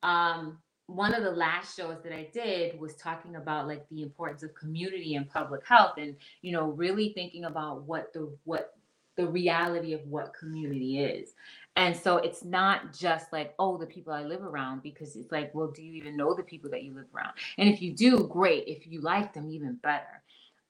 Um, 0.02 0.58
one 0.86 1.14
of 1.14 1.22
the 1.22 1.30
last 1.30 1.76
shows 1.76 1.98
that 2.02 2.12
I 2.12 2.28
did 2.32 2.78
was 2.78 2.96
talking 2.96 3.36
about 3.36 3.66
like 3.66 3.88
the 3.88 4.02
importance 4.02 4.42
of 4.42 4.54
community 4.54 5.14
and 5.14 5.28
public 5.28 5.66
health, 5.66 5.94
and 5.96 6.14
you 6.42 6.52
know, 6.52 6.66
really 6.66 7.12
thinking 7.14 7.44
about 7.44 7.82
what 7.84 8.12
the 8.12 8.36
what 8.44 8.74
the 9.16 9.26
reality 9.26 9.92
of 9.92 10.06
what 10.06 10.34
community 10.34 11.00
is. 11.00 11.30
And 11.76 11.96
so 11.96 12.18
it's 12.18 12.44
not 12.44 12.92
just 12.94 13.32
like, 13.32 13.54
oh, 13.58 13.78
the 13.78 13.86
people 13.86 14.12
I 14.12 14.24
live 14.24 14.42
around, 14.42 14.82
because 14.82 15.16
it's 15.16 15.32
like, 15.32 15.54
well, 15.54 15.68
do 15.68 15.82
you 15.82 15.94
even 15.94 16.16
know 16.16 16.34
the 16.34 16.42
people 16.42 16.70
that 16.70 16.82
you 16.84 16.94
live 16.94 17.06
around? 17.14 17.32
And 17.58 17.68
if 17.68 17.82
you 17.82 17.92
do, 17.94 18.28
great. 18.28 18.64
If 18.66 18.86
you 18.86 19.00
like 19.00 19.32
them, 19.34 19.50
even 19.50 19.74
better. 19.76 20.22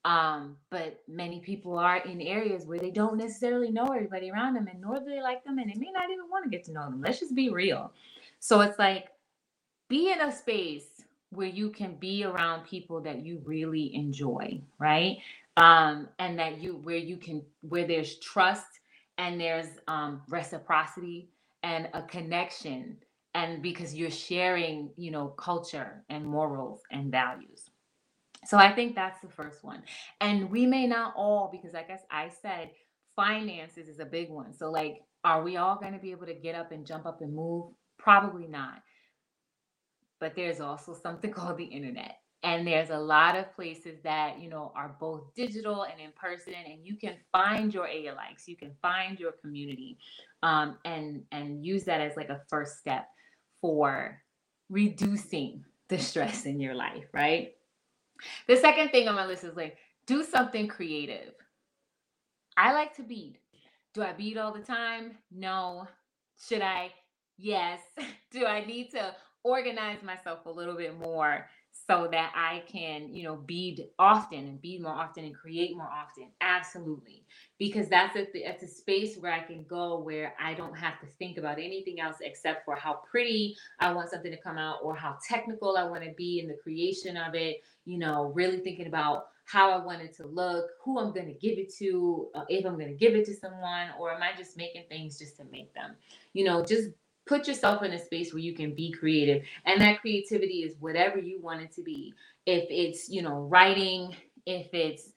Um, 0.05 0.57
but 0.71 1.01
many 1.09 1.41
people 1.41 1.79
are 1.79 1.99
in 1.99 2.21
areas 2.21 2.67
where 2.67 2.79
they 2.79 2.91
don't 2.91 3.19
necessarily 3.19 3.71
know 3.71 3.87
everybody 3.87 4.31
around 4.31 4.55
them, 4.55 4.69
and 4.69 4.81
nor 4.81 4.99
do 4.99 5.07
they 5.07 5.23
like 5.23 5.45
them, 5.45 5.59
and 5.59 5.71
they 5.71 5.79
may 5.79 5.91
not 5.93 6.11
even 6.11 6.29
want 6.31 6.45
to 6.45 6.51
get 6.51 6.65
to 6.67 6.73
know 6.73 6.85
them. 6.85 7.01
Let's 7.01 7.21
just 7.21 7.35
be 7.35 7.51
real. 7.51 7.93
So 8.41 8.61
it's 8.61 8.79
like, 8.79 9.09
be 9.89 10.13
in 10.13 10.21
a 10.21 10.33
space 10.33 10.87
where 11.31 11.49
you 11.49 11.71
can 11.71 11.97
be 11.97 12.25
around 12.25 12.67
people 12.67 13.01
that 13.03 13.25
you 13.25 13.43
really 13.45 13.95
enjoy, 13.95 14.61
right? 14.81 15.19
Um, 15.57 16.09
and 16.19 16.39
that 16.39 16.61
you 16.63 16.79
where 16.79 16.97
you 16.97 17.19
can 17.19 17.43
where 17.63 17.87
there's 17.87 18.19
trust 18.21 18.67
and 19.19 19.41
there's 19.41 19.69
um, 19.89 20.23
reciprocity 20.29 21.31
and 21.63 21.89
a 21.95 22.03
connection 22.03 22.99
and 23.35 23.63
because 23.63 23.95
you're 23.95 24.11
sharing 24.11 24.91
you 24.97 25.11
know 25.11 25.29
culture 25.29 26.05
and 26.11 26.27
morals 26.27 26.81
and 26.93 27.13
values. 27.13 27.71
So 28.47 28.59
i 28.59 28.73
think 28.73 28.95
that's 28.97 29.21
the 29.21 29.29
first 29.31 29.65
one. 29.65 29.83
And 30.21 30.51
we 30.51 30.67
may 30.67 30.87
not 30.87 31.15
all 31.17 31.51
because 31.53 31.75
i 31.75 31.83
guess 31.85 32.03
i 32.11 32.31
said 32.43 32.71
finances 33.17 33.89
is 33.89 34.01
a 34.01 34.07
big 34.07 34.31
one. 34.31 34.55
So 34.55 34.71
like 34.71 35.03
are 35.25 35.43
we 35.45 35.59
all 35.59 35.77
going 35.79 35.95
to 35.95 36.01
be 36.01 36.13
able 36.13 36.27
to 36.27 36.35
get 36.35 36.57
up 36.57 36.73
and 36.73 36.87
jump 36.87 37.07
up 37.07 37.21
and 37.23 37.35
move? 37.35 37.73
Probably 37.99 38.49
not. 38.49 38.83
But 40.21 40.37
there's 40.37 40.61
also 40.61 40.95
something 40.95 41.33
called 41.35 41.59
the 41.59 41.65
internet 41.67 42.17
and 42.43 42.67
there's 42.67 42.91
a 42.91 42.99
lot 42.99 43.37
of 43.37 43.55
places 43.55 43.99
that 44.03 44.41
you 44.41 44.49
know 44.49 44.73
are 44.75 44.95
both 44.99 45.35
digital 45.35 45.85
and 45.85 46.01
in 46.01 46.11
person 46.13 46.55
and 46.55 46.85
you 46.85 46.97
can 46.97 47.15
find 47.31 47.73
your 47.73 47.87
ALIKes 47.87 48.47
you 48.47 48.57
can 48.57 48.73
find 48.83 49.19
your 49.21 49.33
community 49.33 49.99
um, 50.43 50.79
and 50.85 51.23
and 51.33 51.65
use 51.65 51.85
that 51.85 52.01
as 52.01 52.17
like 52.17 52.29
a 52.29 52.41
first 52.49 52.79
step 52.79 53.09
for 53.61 54.21
reducing 54.69 55.65
the 55.89 55.99
stress 55.99 56.47
in 56.47 56.61
your 56.61 56.75
life 56.75 57.05
right? 57.13 57.53
The 58.47 58.57
second 58.57 58.91
thing 58.91 59.09
on 59.09 59.15
my 59.15 59.27
list 59.27 59.45
is 59.45 59.57
like 59.57 59.77
do 60.07 60.25
something 60.25 60.69
creative. 60.69 61.35
I 62.57 62.73
like 62.73 62.95
to 62.97 63.03
bead. 63.03 63.39
Do 63.95 64.03
i 64.03 64.13
bead 64.13 64.39
all 64.39 64.53
the 64.53 64.61
time? 64.61 65.13
No. 65.31 65.87
Should 66.49 66.63
i? 66.63 66.91
Yes. 67.37 67.81
Do 68.31 68.47
i 68.47 68.65
need 68.65 68.91
to 68.93 69.15
organize 69.45 70.03
myself 70.03 70.47
a 70.47 70.51
little 70.51 70.77
bit 70.77 70.99
more 70.99 71.47
so 71.73 72.09
that 72.11 72.33
I 72.37 72.63
can, 72.71 73.15
you 73.15 73.25
know, 73.25 73.37
bead 73.37 73.87
often 73.99 74.39
and 74.39 74.61
bead 74.61 74.83
more 74.83 74.93
often 74.93 75.25
and 75.25 75.35
create 75.35 75.77
more 75.77 75.89
often. 75.89 76.29
Absolutely. 76.41 77.25
Because 77.59 77.89
that's 77.89 78.15
a, 78.17 78.27
it's 78.35 78.63
a 78.63 78.69
space 78.69 79.17
where 79.17 79.33
I 79.33 79.41
can 79.41 79.65
go 79.65 79.99
where 79.99 80.35
I 80.41 80.55
don't 80.55 80.77
have 80.77 81.01
to 81.01 81.07
think 81.19 81.39
about 81.39 81.59
anything 81.59 82.01
else 82.01 82.17
except 82.21 82.65
for 82.65 82.77
how 82.77 83.01
pretty 83.11 83.57
I 83.81 83.93
want 83.93 84.11
something 84.11 84.31
to 84.31 84.37
come 84.37 84.59
out 84.59 84.79
or 84.83 84.95
how 84.95 85.17
technical 85.29 85.77
I 85.77 85.85
want 85.85 86.05
to 86.05 86.13
be 86.17 86.41
in 86.41 86.49
the 86.49 86.57
creation 86.63 87.17
of 87.17 87.35
it. 87.35 87.63
You 87.85 87.99
know, 87.99 88.33
really 88.35 88.59
thinking 88.59 88.87
about 88.87 89.27
how 89.45 89.71
I 89.71 89.85
want 89.85 90.03
it 90.03 90.15
to 90.17 90.27
look, 90.27 90.71
who 90.83 90.99
I'm 90.99 91.13
going 91.13 91.27
to 91.27 91.35
give 91.35 91.59
it 91.59 91.75
to, 91.77 92.29
uh, 92.35 92.45
if 92.49 92.65
I'm 92.65 92.75
going 92.75 92.89
to 92.89 92.95
give 92.95 93.15
it 93.15 93.27
to 93.27 93.35
someone, 93.35 93.89
or 93.99 94.13
am 94.13 94.23
I 94.23 94.31
just 94.37 94.57
making 94.57 94.85
things 94.89 95.19
just 95.19 95.37
to 95.39 95.45
make 95.51 95.75
them? 95.75 95.97
You 96.33 96.45
know, 96.45 96.65
just 96.65 96.91
put 97.27 97.47
yourself 97.47 97.83
in 97.83 97.93
a 97.93 97.99
space 97.99 98.33
where 98.33 98.43
you 98.43 98.55
can 98.55 98.75
be 98.75 98.93
creative 98.93 99.43
and 99.67 99.81
that 99.81 100.01
creativity 100.01 100.63
is 100.63 100.75
whatever 100.81 101.19
you 101.19 101.41
want 101.41 101.63
it 101.63 101.73
to 101.75 101.83
be. 101.83 102.13
If 102.47 102.67
it's 102.71 103.09
you 103.09 103.23
know 103.23 103.43
writing 103.43 104.15
if 104.47 104.69
it's 104.73 105.11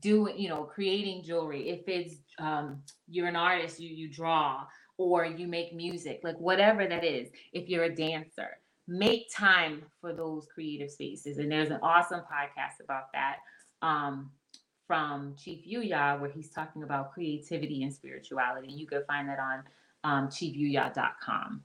doing 0.00 0.38
you 0.38 0.48
know 0.48 0.64
creating 0.64 1.24
jewelry 1.24 1.70
if 1.70 1.88
it's 1.88 2.16
um, 2.38 2.82
you're 3.08 3.26
an 3.26 3.36
artist 3.36 3.80
you 3.80 3.88
you 3.88 4.08
draw 4.08 4.64
or 4.98 5.24
you 5.24 5.48
make 5.48 5.74
music 5.74 6.20
like 6.22 6.38
whatever 6.38 6.86
that 6.86 7.04
is 7.04 7.28
if 7.52 7.68
you're 7.68 7.84
a 7.84 7.94
dancer 7.94 8.58
make 8.88 9.30
time 9.30 9.82
for 10.00 10.14
those 10.14 10.46
creative 10.52 10.90
spaces. 10.90 11.38
And 11.38 11.52
there's 11.52 11.70
an 11.70 11.78
awesome 11.82 12.20
podcast 12.20 12.82
about 12.82 13.12
that 13.12 13.36
um, 13.82 14.30
from 14.86 15.34
chief 15.36 15.64
yuya 15.66 16.18
where 16.18 16.30
he's 16.30 16.50
talking 16.50 16.82
about 16.82 17.12
creativity 17.12 17.82
and 17.82 17.92
spirituality. 17.92 18.72
You 18.72 18.86
can 18.86 19.04
find 19.06 19.28
that 19.28 19.38
on 19.38 19.62
um, 20.04 20.28
chiefyuya.com. 20.28 21.62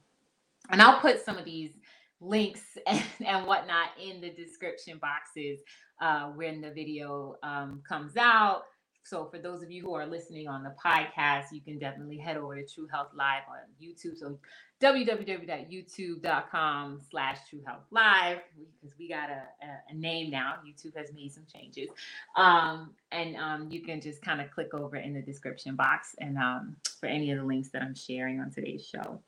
And 0.70 0.82
I'll 0.82 1.00
put 1.00 1.24
some 1.24 1.36
of 1.36 1.44
these 1.44 1.72
links 2.20 2.62
and, 2.86 3.02
and 3.24 3.46
whatnot 3.46 3.88
in 4.02 4.20
the 4.20 4.30
description 4.30 4.98
boxes 4.98 5.60
uh, 6.00 6.28
when 6.28 6.60
the 6.60 6.70
video 6.70 7.36
um, 7.42 7.82
comes 7.88 8.16
out. 8.16 8.64
So 9.04 9.26
for 9.26 9.38
those 9.38 9.62
of 9.62 9.70
you 9.70 9.82
who 9.82 9.94
are 9.94 10.06
listening 10.06 10.48
on 10.48 10.62
the 10.62 10.74
podcast, 10.82 11.52
you 11.52 11.60
can 11.60 11.78
definitely 11.78 12.16
head 12.16 12.38
over 12.38 12.56
to 12.56 12.66
True 12.66 12.88
Health 12.90 13.10
Live 13.14 13.42
on 13.48 13.58
YouTube. 13.80 14.18
So 14.18 14.38
www.youtube.com 14.80 17.00
slash 17.10 17.38
True 17.48 17.62
Health 17.66 17.84
Live 17.90 18.38
because 18.56 18.96
we 18.98 19.08
got 19.08 19.28
a, 19.28 19.42
a, 19.90 19.94
name 19.94 20.30
now. 20.30 20.54
YouTube 20.66 20.96
has 20.96 21.12
made 21.12 21.32
some 21.32 21.44
changes. 21.52 21.90
Um, 22.36 22.92
and 23.12 23.36
um, 23.36 23.68
you 23.70 23.82
can 23.82 24.00
just 24.00 24.22
kind 24.22 24.40
of 24.40 24.50
click 24.50 24.72
over 24.72 24.96
in 24.96 25.12
the 25.12 25.20
description 25.20 25.76
box 25.76 26.14
and 26.18 26.38
um, 26.38 26.76
for 26.98 27.04
any 27.06 27.30
of 27.30 27.36
the 27.38 27.44
links 27.44 27.68
that 27.70 27.82
I'm 27.82 27.94
sharing 27.94 28.40
on 28.40 28.50
today's 28.50 28.86
show. 28.86 29.20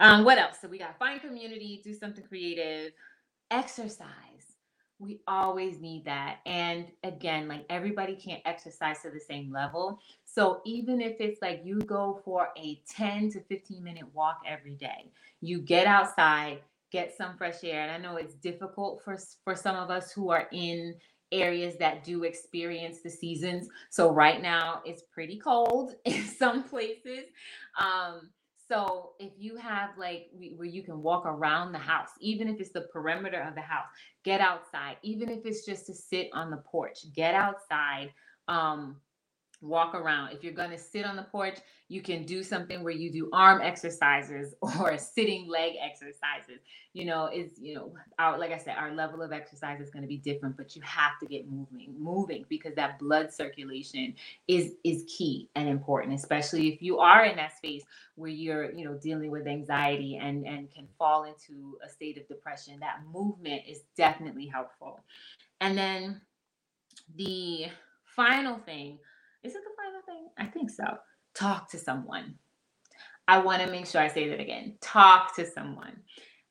Um, 0.00 0.24
what 0.24 0.38
else? 0.38 0.58
So 0.62 0.68
we 0.68 0.78
got 0.78 0.96
find 0.96 1.20
community, 1.20 1.80
do 1.82 1.92
something 1.92 2.24
creative, 2.24 2.92
exercise 3.50 4.51
we 5.02 5.20
always 5.26 5.80
need 5.80 6.04
that. 6.04 6.38
And 6.46 6.86
again, 7.02 7.48
like 7.48 7.66
everybody 7.68 8.14
can't 8.14 8.40
exercise 8.44 9.02
to 9.02 9.10
the 9.10 9.20
same 9.20 9.52
level. 9.52 9.98
So 10.24 10.60
even 10.64 11.00
if 11.00 11.16
it's 11.18 11.42
like 11.42 11.62
you 11.64 11.80
go 11.80 12.20
for 12.24 12.50
a 12.56 12.80
10 12.88 13.30
to 13.32 13.40
15 13.40 13.82
minute 13.82 14.06
walk 14.14 14.40
every 14.46 14.74
day, 14.74 15.10
you 15.40 15.60
get 15.60 15.86
outside, 15.88 16.60
get 16.92 17.16
some 17.16 17.36
fresh 17.36 17.64
air. 17.64 17.82
And 17.82 17.90
I 17.90 17.98
know 17.98 18.16
it's 18.16 18.34
difficult 18.34 19.02
for 19.04 19.18
for 19.44 19.56
some 19.56 19.76
of 19.76 19.90
us 19.90 20.12
who 20.12 20.30
are 20.30 20.48
in 20.52 20.94
areas 21.32 21.76
that 21.78 22.04
do 22.04 22.22
experience 22.22 23.00
the 23.00 23.10
seasons. 23.10 23.68
So 23.90 24.12
right 24.12 24.40
now 24.40 24.82
it's 24.84 25.02
pretty 25.12 25.38
cold 25.38 25.96
in 26.04 26.24
some 26.24 26.62
places. 26.62 27.24
Um, 27.80 28.30
So 28.72 29.10
if 29.18 29.32
you 29.38 29.56
have 29.56 29.90
like 29.98 30.28
where 30.56 30.66
you 30.66 30.82
can 30.82 31.02
walk 31.02 31.26
around 31.26 31.72
the 31.72 31.78
house, 31.78 32.08
even 32.20 32.48
if 32.48 32.58
it's 32.58 32.72
the 32.72 32.86
perimeter 32.92 33.42
of 33.42 33.54
the 33.54 33.60
house, 33.60 33.84
get 34.24 34.40
outside. 34.40 34.96
Even 35.02 35.28
if 35.28 35.44
it's 35.44 35.66
just 35.66 35.84
to 35.86 35.94
sit 35.94 36.30
on 36.32 36.50
the 36.50 36.56
porch, 36.56 37.00
get 37.14 37.34
outside. 37.34 38.14
Um, 38.48 38.96
walk 39.62 39.94
around. 39.94 40.32
If 40.32 40.42
you're 40.42 40.52
going 40.52 40.70
to 40.70 40.78
sit 40.78 41.06
on 41.06 41.16
the 41.16 41.22
porch, 41.22 41.58
you 41.88 42.02
can 42.02 42.24
do 42.24 42.42
something 42.42 42.82
where 42.82 42.92
you 42.92 43.12
do 43.12 43.28
arm 43.32 43.60
exercises 43.62 44.54
or 44.62 44.98
sitting 44.98 45.48
leg 45.48 45.74
exercises. 45.82 46.60
You 46.94 47.06
know, 47.06 47.26
is 47.32 47.52
you 47.58 47.74
know, 47.74 47.94
our 48.18 48.38
like 48.38 48.52
I 48.52 48.58
said, 48.58 48.76
our 48.76 48.92
level 48.92 49.22
of 49.22 49.32
exercise 49.32 49.80
is 49.80 49.90
going 49.90 50.02
to 50.02 50.08
be 50.08 50.18
different, 50.18 50.56
but 50.56 50.74
you 50.76 50.82
have 50.82 51.12
to 51.20 51.26
get 51.26 51.48
moving, 51.48 51.94
moving 51.98 52.44
because 52.48 52.74
that 52.74 52.98
blood 52.98 53.32
circulation 53.32 54.14
is 54.48 54.72
is 54.84 55.04
key 55.06 55.48
and 55.54 55.68
important, 55.68 56.14
especially 56.14 56.68
if 56.68 56.82
you 56.82 56.98
are 56.98 57.24
in 57.24 57.36
that 57.36 57.56
space 57.56 57.84
where 58.16 58.30
you're, 58.30 58.72
you 58.72 58.84
know, 58.84 58.94
dealing 58.94 59.30
with 59.30 59.46
anxiety 59.46 60.18
and 60.20 60.46
and 60.46 60.70
can 60.72 60.86
fall 60.98 61.24
into 61.24 61.78
a 61.84 61.88
state 61.88 62.18
of 62.18 62.26
depression. 62.28 62.80
That 62.80 63.00
movement 63.12 63.62
is 63.68 63.80
definitely 63.96 64.46
helpful. 64.46 65.00
And 65.60 65.78
then 65.78 66.20
the 67.16 67.66
final 68.04 68.58
thing 68.58 68.98
I 70.38 70.46
think 70.46 70.70
so. 70.70 70.84
Talk 71.34 71.70
to 71.70 71.78
someone. 71.78 72.34
I 73.28 73.38
want 73.38 73.62
to 73.62 73.70
make 73.70 73.86
sure 73.86 74.00
I 74.00 74.08
say 74.08 74.28
that 74.28 74.40
again. 74.40 74.76
Talk 74.80 75.34
to 75.36 75.46
someone. 75.50 75.96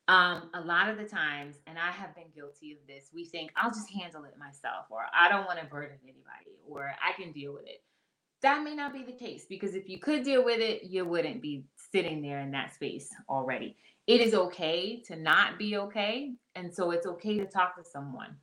Um, 0.08 0.50
a 0.54 0.60
lot 0.60 0.88
of 0.88 0.98
the 0.98 1.04
times, 1.04 1.56
and 1.66 1.78
I 1.78 1.90
have 1.92 2.14
been 2.14 2.30
guilty 2.34 2.72
of 2.72 2.78
this, 2.88 3.10
we 3.14 3.24
think 3.24 3.52
I'll 3.56 3.70
just 3.70 3.90
handle 3.90 4.24
it 4.24 4.34
myself, 4.38 4.86
or 4.90 5.02
I 5.14 5.28
don't 5.28 5.46
want 5.46 5.60
to 5.60 5.66
burden 5.66 5.98
anybody, 6.02 6.58
or 6.66 6.92
I 7.02 7.12
can 7.20 7.32
deal 7.32 7.52
with 7.52 7.66
it. 7.66 7.82
That 8.42 8.64
may 8.64 8.74
not 8.74 8.92
be 8.92 9.04
the 9.04 9.12
case 9.12 9.46
because 9.48 9.76
if 9.76 9.88
you 9.88 9.98
could 9.98 10.24
deal 10.24 10.44
with 10.44 10.58
it, 10.58 10.82
you 10.82 11.04
wouldn't 11.04 11.40
be 11.40 11.64
sitting 11.92 12.20
there 12.20 12.40
in 12.40 12.50
that 12.50 12.74
space 12.74 13.08
already. 13.28 13.76
It 14.08 14.20
is 14.20 14.34
okay 14.34 15.00
to 15.06 15.14
not 15.14 15.58
be 15.58 15.76
okay. 15.76 16.32
And 16.56 16.74
so 16.74 16.90
it's 16.90 17.06
okay 17.06 17.38
to 17.38 17.46
talk 17.46 17.76
to 17.76 17.84
someone 17.88 18.34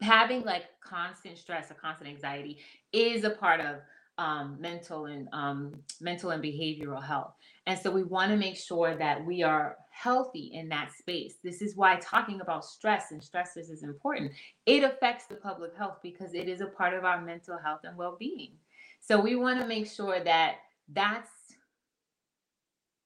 having 0.00 0.44
like 0.44 0.64
constant 0.80 1.38
stress 1.38 1.70
or 1.70 1.74
constant 1.74 2.10
anxiety 2.10 2.58
is 2.92 3.24
a 3.24 3.30
part 3.30 3.60
of 3.60 3.76
um, 4.18 4.56
mental 4.60 5.06
and 5.06 5.28
um, 5.32 5.74
mental 6.00 6.30
and 6.30 6.42
behavioral 6.42 7.02
health. 7.02 7.32
And 7.66 7.78
so 7.78 7.90
we 7.90 8.02
want 8.02 8.30
to 8.30 8.36
make 8.36 8.56
sure 8.56 8.96
that 8.96 9.24
we 9.24 9.42
are 9.42 9.76
healthy 9.90 10.50
in 10.54 10.68
that 10.70 10.92
space. 10.92 11.36
This 11.42 11.62
is 11.62 11.76
why 11.76 11.96
talking 11.96 12.40
about 12.40 12.64
stress 12.64 13.12
and 13.12 13.20
stressors 13.20 13.70
is 13.70 13.82
important. 13.82 14.32
It 14.66 14.82
affects 14.82 15.26
the 15.26 15.36
public 15.36 15.76
health 15.76 15.98
because 16.02 16.34
it 16.34 16.48
is 16.48 16.60
a 16.60 16.66
part 16.66 16.94
of 16.94 17.04
our 17.04 17.20
mental 17.20 17.58
health 17.58 17.80
and 17.84 17.96
well-being. 17.96 18.52
So 19.00 19.20
we 19.20 19.36
want 19.36 19.60
to 19.60 19.66
make 19.66 19.86
sure 19.86 20.22
that 20.24 20.56
that's 20.92 21.30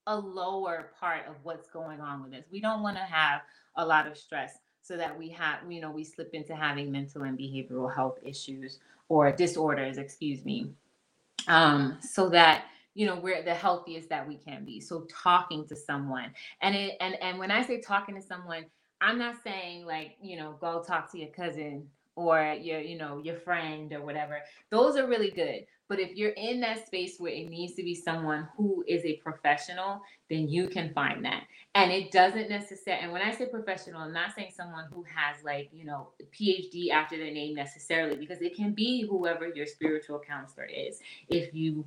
a 0.07 0.16
lower 0.16 0.92
part 0.98 1.27
of 1.29 1.37
what's 1.42 1.68
going 1.68 2.01
on 2.01 2.22
with 2.22 2.33
us. 2.33 2.44
We 2.51 2.61
don't 2.61 2.83
want 2.83 2.96
to 2.96 3.05
have 3.05 3.42
a 3.77 3.85
lot 3.85 4.07
of 4.07 4.16
stress 4.16 4.59
so 4.83 4.96
that 4.96 5.16
we 5.16 5.29
have, 5.31 5.59
you 5.68 5.81
know, 5.81 5.90
we 5.90 6.05
slip 6.05 6.31
into 6.35 6.57
having 6.57 6.90
mental 6.90 7.22
and 7.22 7.38
behavioral 7.38 7.94
health 7.94 8.18
issues 8.22 8.81
or 9.09 9.31
disorders, 9.31 9.98
excuse 9.98 10.44
me, 10.44 10.72
um, 11.48 11.98
so 12.00 12.28
that 12.31 12.64
you 12.94 13.07
know 13.07 13.16
we're 13.16 13.42
the 13.42 13.55
healthiest 13.55 14.09
that 14.11 14.26
we 14.26 14.37
can 14.37 14.64
be. 14.64 14.81
So 14.81 15.07
talking 15.11 15.66
to 15.68 15.76
someone, 15.76 16.33
and 16.61 16.74
it, 16.74 16.96
and 17.00 17.20
and 17.22 17.38
when 17.38 17.50
I 17.50 17.64
say 17.64 17.81
talking 17.81 18.14
to 18.14 18.22
someone, 18.22 18.66
I'm 19.00 19.18
not 19.18 19.37
saying 19.42 19.87
like 19.87 20.16
you 20.22 20.37
know 20.37 20.57
go 20.61 20.83
talk 20.83 21.11
to 21.12 21.18
your 21.18 21.31
cousin 21.31 21.88
or 22.14 22.57
your 22.61 22.81
you 22.81 22.96
know 22.98 23.18
your 23.18 23.37
friend 23.37 23.92
or 23.92 24.05
whatever. 24.05 24.40
Those 24.70 24.96
are 24.96 25.07
really 25.07 25.31
good. 25.31 25.66
But 25.88 26.01
if 26.01 26.16
you're 26.16 26.31
in 26.31 26.61
that 26.61 26.87
space 26.87 27.16
where 27.18 27.33
it 27.33 27.51
needs 27.51 27.75
to 27.75 27.83
be 27.83 27.94
someone 27.94 28.48
who 28.57 28.83
is 28.88 29.05
a 29.05 29.16
professional, 29.16 30.01
then 30.31 30.48
you 30.48 30.68
can 30.68 30.90
find 30.94 31.22
that. 31.27 31.42
And 31.75 31.92
it 31.92 32.11
doesn't 32.11 32.48
necessarily, 32.48 33.03
and 33.03 33.12
when 33.12 33.20
I 33.20 33.31
say 33.31 33.44
professional, 33.44 34.01
I'm 34.01 34.12
not 34.12 34.35
saying 34.35 34.53
someone 34.57 34.87
who 34.90 35.05
has 35.14 35.44
like, 35.44 35.68
you 35.70 35.85
know, 35.85 36.09
PhD 36.33 36.88
after 36.88 37.18
their 37.18 37.31
name 37.31 37.55
necessarily, 37.55 38.16
because 38.16 38.40
it 38.40 38.57
can 38.57 38.72
be 38.72 39.07
whoever 39.07 39.48
your 39.48 39.66
spiritual 39.66 40.18
counselor 40.27 40.64
is. 40.66 41.01
If 41.29 41.55
you 41.55 41.85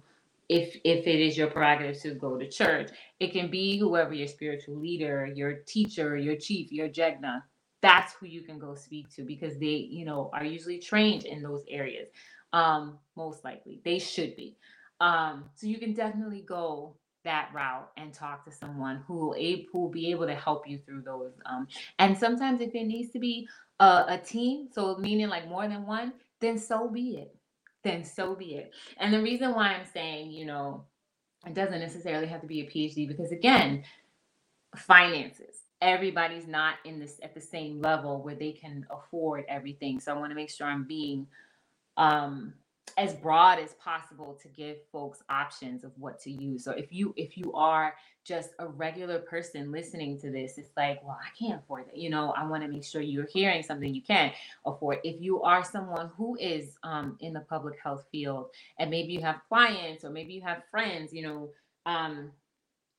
if 0.49 0.75
if 0.83 1.07
it 1.07 1.19
is 1.19 1.35
your 1.35 1.47
prerogative 1.47 1.99
to 2.03 2.13
go 2.13 2.37
to 2.37 2.47
church, 2.47 2.91
it 3.19 3.31
can 3.31 3.49
be 3.49 3.79
whoever 3.79 4.13
your 4.13 4.27
spiritual 4.27 4.75
leader, 4.75 5.25
your 5.25 5.53
teacher, 5.65 6.15
your 6.15 6.35
chief, 6.35 6.71
your 6.71 6.89
jegna. 6.89 7.41
That's 7.81 8.13
who 8.13 8.27
you 8.27 8.41
can 8.41 8.59
go 8.59 8.75
speak 8.75 9.13
to 9.15 9.23
because 9.23 9.57
they, 9.59 9.67
you 9.91 10.05
know, 10.05 10.29
are 10.33 10.45
usually 10.45 10.79
trained 10.79 11.25
in 11.25 11.41
those 11.43 11.63
areas 11.69 12.09
um, 12.53 12.97
most 13.15 13.43
likely. 13.43 13.81
They 13.85 13.99
should 13.99 14.35
be. 14.35 14.57
Um, 15.01 15.45
so 15.55 15.67
you 15.67 15.77
can 15.77 15.93
definitely 15.93 16.41
go 16.47 16.95
that 17.23 17.49
route 17.53 17.89
and 17.97 18.13
talk 18.13 18.45
to 18.45 18.51
someone 18.51 19.03
who 19.07 19.15
will, 19.15 19.35
a- 19.37 19.67
who 19.71 19.81
will 19.81 19.89
be 19.91 20.11
able 20.11 20.27
to 20.27 20.35
help 20.35 20.67
you 20.67 20.79
through 20.85 21.01
those. 21.03 21.33
Um, 21.45 21.67
and 21.99 22.17
sometimes 22.17 22.61
if 22.61 22.73
it 22.73 22.85
needs 22.85 23.11
to 23.13 23.19
be 23.19 23.47
a, 23.79 24.05
a 24.09 24.17
team, 24.17 24.69
so 24.71 24.97
meaning 24.97 25.27
like 25.27 25.47
more 25.47 25.67
than 25.67 25.85
one, 25.85 26.13
then 26.41 26.57
so 26.57 26.89
be 26.89 27.17
it. 27.17 27.35
Then 27.83 28.03
so 28.03 28.35
be 28.35 28.55
it. 28.55 28.71
And 28.99 29.13
the 29.13 29.21
reason 29.21 29.53
why 29.53 29.69
I'm 29.73 29.85
saying, 29.93 30.31
you 30.31 30.45
know, 30.45 30.85
it 31.45 31.53
doesn't 31.53 31.79
necessarily 31.79 32.27
have 32.27 32.41
to 32.41 32.47
be 32.47 32.61
a 32.61 32.65
PhD 32.69 33.07
because 33.07 33.31
again, 33.31 33.83
finances. 34.77 35.57
Everybody's 35.81 36.47
not 36.47 36.75
in 36.85 36.99
this 36.99 37.19
at 37.23 37.35
the 37.35 37.41
same 37.41 37.81
level 37.81 38.21
where 38.23 38.35
they 38.35 38.53
can 38.53 38.85
afford 38.89 39.45
everything. 39.49 39.99
So 39.99 40.13
I 40.13 40.17
want 40.19 40.31
to 40.31 40.35
make 40.35 40.49
sure 40.49 40.67
I'm 40.67 40.85
being 40.85 41.27
um, 41.97 42.53
as 42.97 43.13
broad 43.13 43.59
as 43.59 43.73
possible 43.73 44.37
to 44.41 44.47
give 44.49 44.77
folks 44.91 45.21
options 45.29 45.83
of 45.83 45.91
what 45.97 46.19
to 46.21 46.31
use. 46.31 46.63
So 46.63 46.71
if 46.71 46.91
you 46.91 47.13
if 47.17 47.37
you 47.37 47.51
are 47.53 47.95
just 48.25 48.51
a 48.59 48.67
regular 48.67 49.19
person 49.19 49.71
listening 49.71 50.19
to 50.21 50.31
this, 50.31 50.57
it's 50.57 50.71
like, 50.77 51.03
well, 51.03 51.19
I 51.21 51.29
can't 51.37 51.61
afford 51.61 51.87
that. 51.87 51.97
You 51.97 52.09
know, 52.09 52.31
I 52.37 52.45
want 52.47 52.63
to 52.63 52.69
make 52.69 52.83
sure 52.85 53.01
you're 53.01 53.27
hearing 53.27 53.63
something 53.63 53.93
you 53.93 54.01
can 54.01 54.31
afford. 54.65 54.99
If 55.03 55.21
you 55.21 55.41
are 55.41 55.63
someone 55.63 56.11
who 56.15 56.37
is 56.39 56.77
um, 56.83 57.17
in 57.19 57.33
the 57.33 57.41
public 57.41 57.77
health 57.83 58.05
field, 58.11 58.47
and 58.79 58.89
maybe 58.89 59.13
you 59.13 59.21
have 59.21 59.41
clients 59.49 60.03
or 60.05 60.09
maybe 60.09 60.33
you 60.33 60.41
have 60.41 60.63
friends, 60.71 61.13
you 61.13 61.23
know, 61.23 61.49
um, 61.85 62.31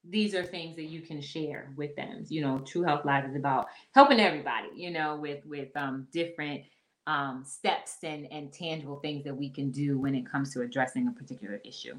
these 0.09 0.35
are 0.35 0.45
things 0.45 0.77
that 0.77 0.85
you 0.85 1.01
can 1.03 1.21
share 1.21 1.73
with 1.77 1.95
them. 1.97 2.25
You 2.29 2.43
know, 2.43 2.59
True 2.61 2.83
Health 2.83 3.05
Live 3.05 3.25
is 3.25 3.37
about 3.37 3.67
helping 3.95 4.21
everybody. 4.21 4.69
You 4.75 4.91
know, 4.91 5.17
with 5.17 5.45
with 5.47 5.69
um, 5.77 6.07
different 6.13 6.63
um, 7.07 7.45
steps 7.47 7.99
and, 8.03 8.27
and 8.33 8.53
tangible 8.53 8.97
things 8.97 9.25
that 9.25 9.37
we 9.37 9.51
can 9.51 9.71
do 9.71 9.99
when 9.99 10.15
it 10.15 10.31
comes 10.31 10.53
to 10.55 10.63
addressing 10.63 11.09
a 11.09 11.13
particular 11.13 11.61
issue. 11.65 11.95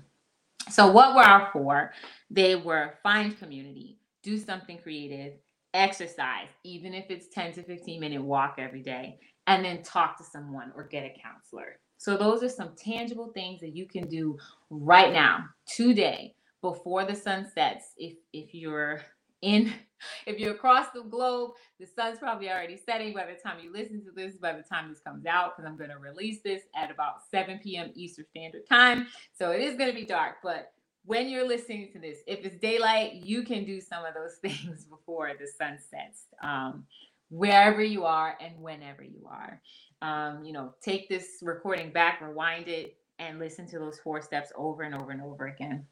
So, 0.69 0.91
what 0.91 1.15
were 1.15 1.21
our 1.21 1.49
four? 1.53 1.93
They 2.29 2.55
were 2.55 2.95
find 3.03 3.37
community, 3.39 3.97
do 4.21 4.37
something 4.37 4.79
creative, 4.79 5.33
exercise, 5.73 6.47
even 6.63 6.93
if 6.93 7.05
it's 7.09 7.27
10 7.29 7.53
to 7.53 7.63
15 7.63 7.99
minute 7.99 8.21
walk 8.21 8.55
every 8.57 8.81
day, 8.81 9.19
and 9.47 9.63
then 9.63 9.81
talk 9.81 10.17
to 10.17 10.23
someone 10.25 10.73
or 10.75 10.83
get 10.83 11.03
a 11.03 11.13
counselor. 11.21 11.79
So, 11.97 12.17
those 12.17 12.43
are 12.43 12.49
some 12.49 12.73
tangible 12.75 13.31
things 13.33 13.61
that 13.61 13.75
you 13.75 13.87
can 13.87 14.09
do 14.09 14.37
right 14.69 15.13
now, 15.13 15.45
today, 15.65 16.35
before 16.71 17.05
the 17.05 17.15
sun 17.15 17.47
sets. 17.53 17.93
If, 17.97 18.15
if 18.33 18.53
you're 18.53 19.01
in 19.41 19.73
if 20.27 20.37
you're 20.37 20.53
across 20.53 20.87
the 20.93 21.01
globe, 21.01 21.51
the 21.79 21.87
sun's 21.87 22.19
probably 22.19 22.49
already 22.49 22.77
setting 22.77 23.13
by 23.13 23.25
the 23.25 23.33
time 23.33 23.57
you 23.63 23.71
listen 23.71 24.03
to 24.05 24.11
this, 24.11 24.35
by 24.35 24.53
the 24.53 24.63
time 24.63 24.89
this 24.89 24.99
comes 24.99 25.25
out, 25.25 25.55
because 25.55 25.67
I'm 25.67 25.77
going 25.77 25.89
to 25.89 25.97
release 25.97 26.41
this 26.43 26.61
at 26.75 26.91
about 26.91 27.15
7 27.31 27.59
p.m. 27.63 27.91
Eastern 27.95 28.25
Standard 28.29 28.67
Time. 28.69 29.07
So 29.33 29.51
it 29.51 29.61
is 29.61 29.75
going 29.75 29.89
to 29.89 29.95
be 29.95 30.05
dark, 30.05 30.35
but 30.43 30.71
when 31.05 31.29
you're 31.29 31.47
listening 31.47 31.89
to 31.93 31.99
this, 31.99 32.17
if 32.27 32.45
it's 32.45 32.59
daylight, 32.59 33.13
you 33.13 33.43
can 33.43 33.63
do 33.63 33.79
some 33.79 34.03
of 34.05 34.13
those 34.13 34.35
things 34.41 34.85
before 34.85 35.31
the 35.39 35.47
sun 35.47 35.77
sets, 35.79 36.25
um, 36.43 36.83
wherever 37.29 37.81
you 37.81 38.05
are 38.05 38.37
and 38.41 38.59
whenever 38.59 39.03
you 39.03 39.27
are. 39.29 39.61
Um, 40.01 40.43
you 40.43 40.53
know, 40.53 40.75
take 40.81 41.09
this 41.09 41.39
recording 41.41 41.91
back, 41.91 42.21
rewind 42.21 42.67
it, 42.67 42.97
and 43.19 43.39
listen 43.39 43.65
to 43.69 43.79
those 43.79 43.99
four 43.99 44.21
steps 44.21 44.51
over 44.55 44.83
and 44.83 44.93
over 44.93 45.11
and 45.11 45.21
over 45.21 45.47
again. 45.47 45.85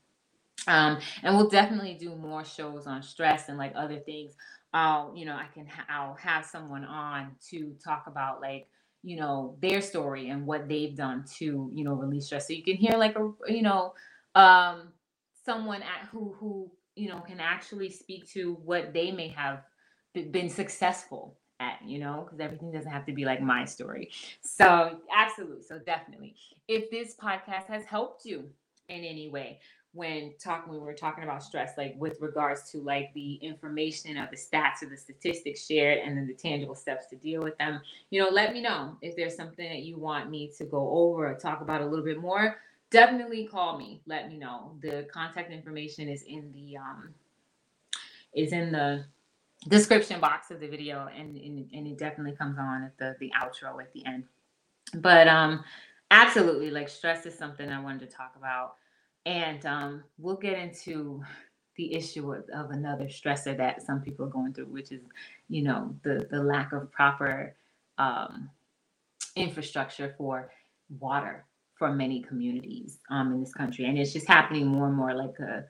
Um, 0.67 0.99
and 1.23 1.36
we'll 1.36 1.49
definitely 1.49 1.93
do 1.93 2.15
more 2.15 2.43
shows 2.43 2.88
on 2.88 3.04
stress 3.04 3.49
and 3.49 3.58
like 3.58 3.73
other 3.75 3.99
things. 3.99 4.34
I'll, 4.73 5.13
you 5.15 5.25
know, 5.25 5.36
I 5.36 5.47
can, 5.54 5.67
ha- 5.67 5.86
I'll 5.89 6.15
have 6.15 6.45
someone 6.45 6.84
on 6.84 7.36
to 7.49 7.75
talk 7.84 8.06
about 8.08 8.41
like, 8.41 8.67
you 9.04 9.15
know, 9.17 9.56
their 9.62 9.82
story 9.82 10.30
and 10.30 10.45
what 10.45 10.67
they've 10.67 10.95
done 10.95 11.23
to, 11.38 11.69
you 11.73 11.84
know, 11.84 11.93
release 11.93 12.25
stress. 12.25 12.47
So 12.47 12.54
you 12.54 12.63
can 12.63 12.75
hear 12.75 12.97
like 12.97 13.15
a, 13.15 13.32
you 13.47 13.62
know, 13.62 13.93
um, 14.34 14.89
someone 15.45 15.82
at 15.82 16.08
who, 16.12 16.36
who, 16.39 16.71
you 16.95 17.10
know, 17.10 17.19
can 17.19 17.39
actually 17.39 17.89
speak 17.89 18.28
to 18.32 18.56
what 18.65 18.93
they 18.93 19.12
may 19.12 19.28
have 19.30 19.63
been 20.32 20.49
successful 20.49 21.38
at, 21.60 21.80
you 21.86 21.99
know, 21.99 22.23
because 22.25 22.39
everything 22.39 22.71
doesn't 22.71 22.91
have 22.91 23.06
to 23.06 23.13
be 23.13 23.25
like 23.25 23.41
my 23.41 23.63
story. 23.65 24.12
So, 24.41 24.99
absolutely. 25.15 25.63
So, 25.63 25.80
definitely. 25.80 26.36
If 26.67 26.89
this 26.89 27.15
podcast 27.15 27.67
has 27.67 27.86
helped 27.86 28.25
you 28.25 28.49
in 28.89 29.04
any 29.04 29.30
way, 29.30 29.60
when 29.96 30.34
talking 30.40 30.72
we 30.72 30.78
were 30.78 30.94
talking 30.94 31.24
about 31.24 31.42
stress 31.42 31.72
like 31.78 31.96
with 31.98 32.20
regards 32.22 32.70
to 32.70 32.80
like 32.82 33.12
the 33.14 33.36
information 33.36 34.18
of 34.18 34.30
the 34.30 34.38
stats 34.38 34.84
or 34.84 34.90
the 34.90 34.98
statistics 34.98 35.66
shared 35.66 36.00
and 36.00 36.18
then 36.18 36.28
the 36.28 36.34
tangible 36.34 36.76
steps 36.76 37.08
to 37.08 37.16
deal 37.16 37.42
with 37.42 37.58
them 37.58 37.80
you 38.10 38.22
know 38.22 38.30
let 38.30 38.54
me 38.54 38.62
know 38.62 38.98
if 39.02 39.16
there's 39.16 39.36
something 39.36 39.68
that 39.68 39.84
you 39.84 39.98
want 39.98 40.30
me 40.30 40.52
to 40.58 40.66
go 40.66 40.90
over 40.92 41.32
or 41.32 41.34
talk 41.34 41.62
about 41.62 41.82
a 41.82 41.86
little 41.86 42.06
bit 42.06 42.20
more 42.20 42.58
definitely 42.96 43.46
call 43.46 43.78
me. 43.78 44.02
Let 44.06 44.30
me 44.30 44.38
know. 44.38 44.78
The 44.82 45.08
contact 45.12 45.52
information 45.52 46.08
is 46.08 46.24
in 46.24 46.52
the 46.54 46.78
um 46.78 47.14
is 48.34 48.52
in 48.52 48.72
the 48.72 49.06
description 49.68 50.20
box 50.20 50.52
of 50.52 50.60
the 50.60 50.68
video 50.68 51.08
and, 51.18 51.36
and, 51.38 51.70
and 51.74 51.88
it 51.88 51.98
definitely 51.98 52.34
comes 52.34 52.58
on 52.58 52.84
at 52.84 52.98
the 52.98 53.16
the 53.20 53.32
outro 53.42 53.82
at 53.82 53.92
the 53.94 54.06
end. 54.06 54.24
But 54.96 55.28
um 55.28 55.64
absolutely 56.12 56.72
like 56.72 56.88
stress 56.90 57.26
is 57.26 57.38
something 57.38 57.70
I 57.70 57.82
wanted 57.82 58.10
to 58.10 58.16
talk 58.16 58.34
about. 58.38 58.76
And 59.26 59.66
um 59.66 60.04
we'll 60.18 60.38
get 60.38 60.58
into 60.58 61.24
the 61.78 61.94
issue 61.94 62.34
of, 62.34 62.46
of 62.54 62.72
another 62.72 63.06
stressor 63.06 63.56
that 63.58 63.82
some 63.82 64.02
people 64.02 64.26
are 64.26 64.30
going 64.30 64.54
through, 64.54 64.68
which 64.68 64.92
is, 64.92 65.02
you 65.50 65.64
know, 65.64 65.96
the 66.04 66.28
the 66.32 66.42
lack 66.42 66.72
of 66.74 66.92
proper 66.92 67.56
um, 67.98 68.50
infrastructure 69.36 70.14
for 70.18 70.52
water 71.00 71.46
for 71.78 71.92
many 71.92 72.22
communities 72.22 73.00
um, 73.10 73.34
in 73.34 73.42
this 73.42 73.54
country, 73.54 73.86
and 73.86 73.98
it's 73.98 74.14
just 74.14 74.28
happening 74.28 74.66
more 74.68 74.88
and 74.88 74.96
more 74.96 75.14
like 75.14 75.38
a 75.40 75.66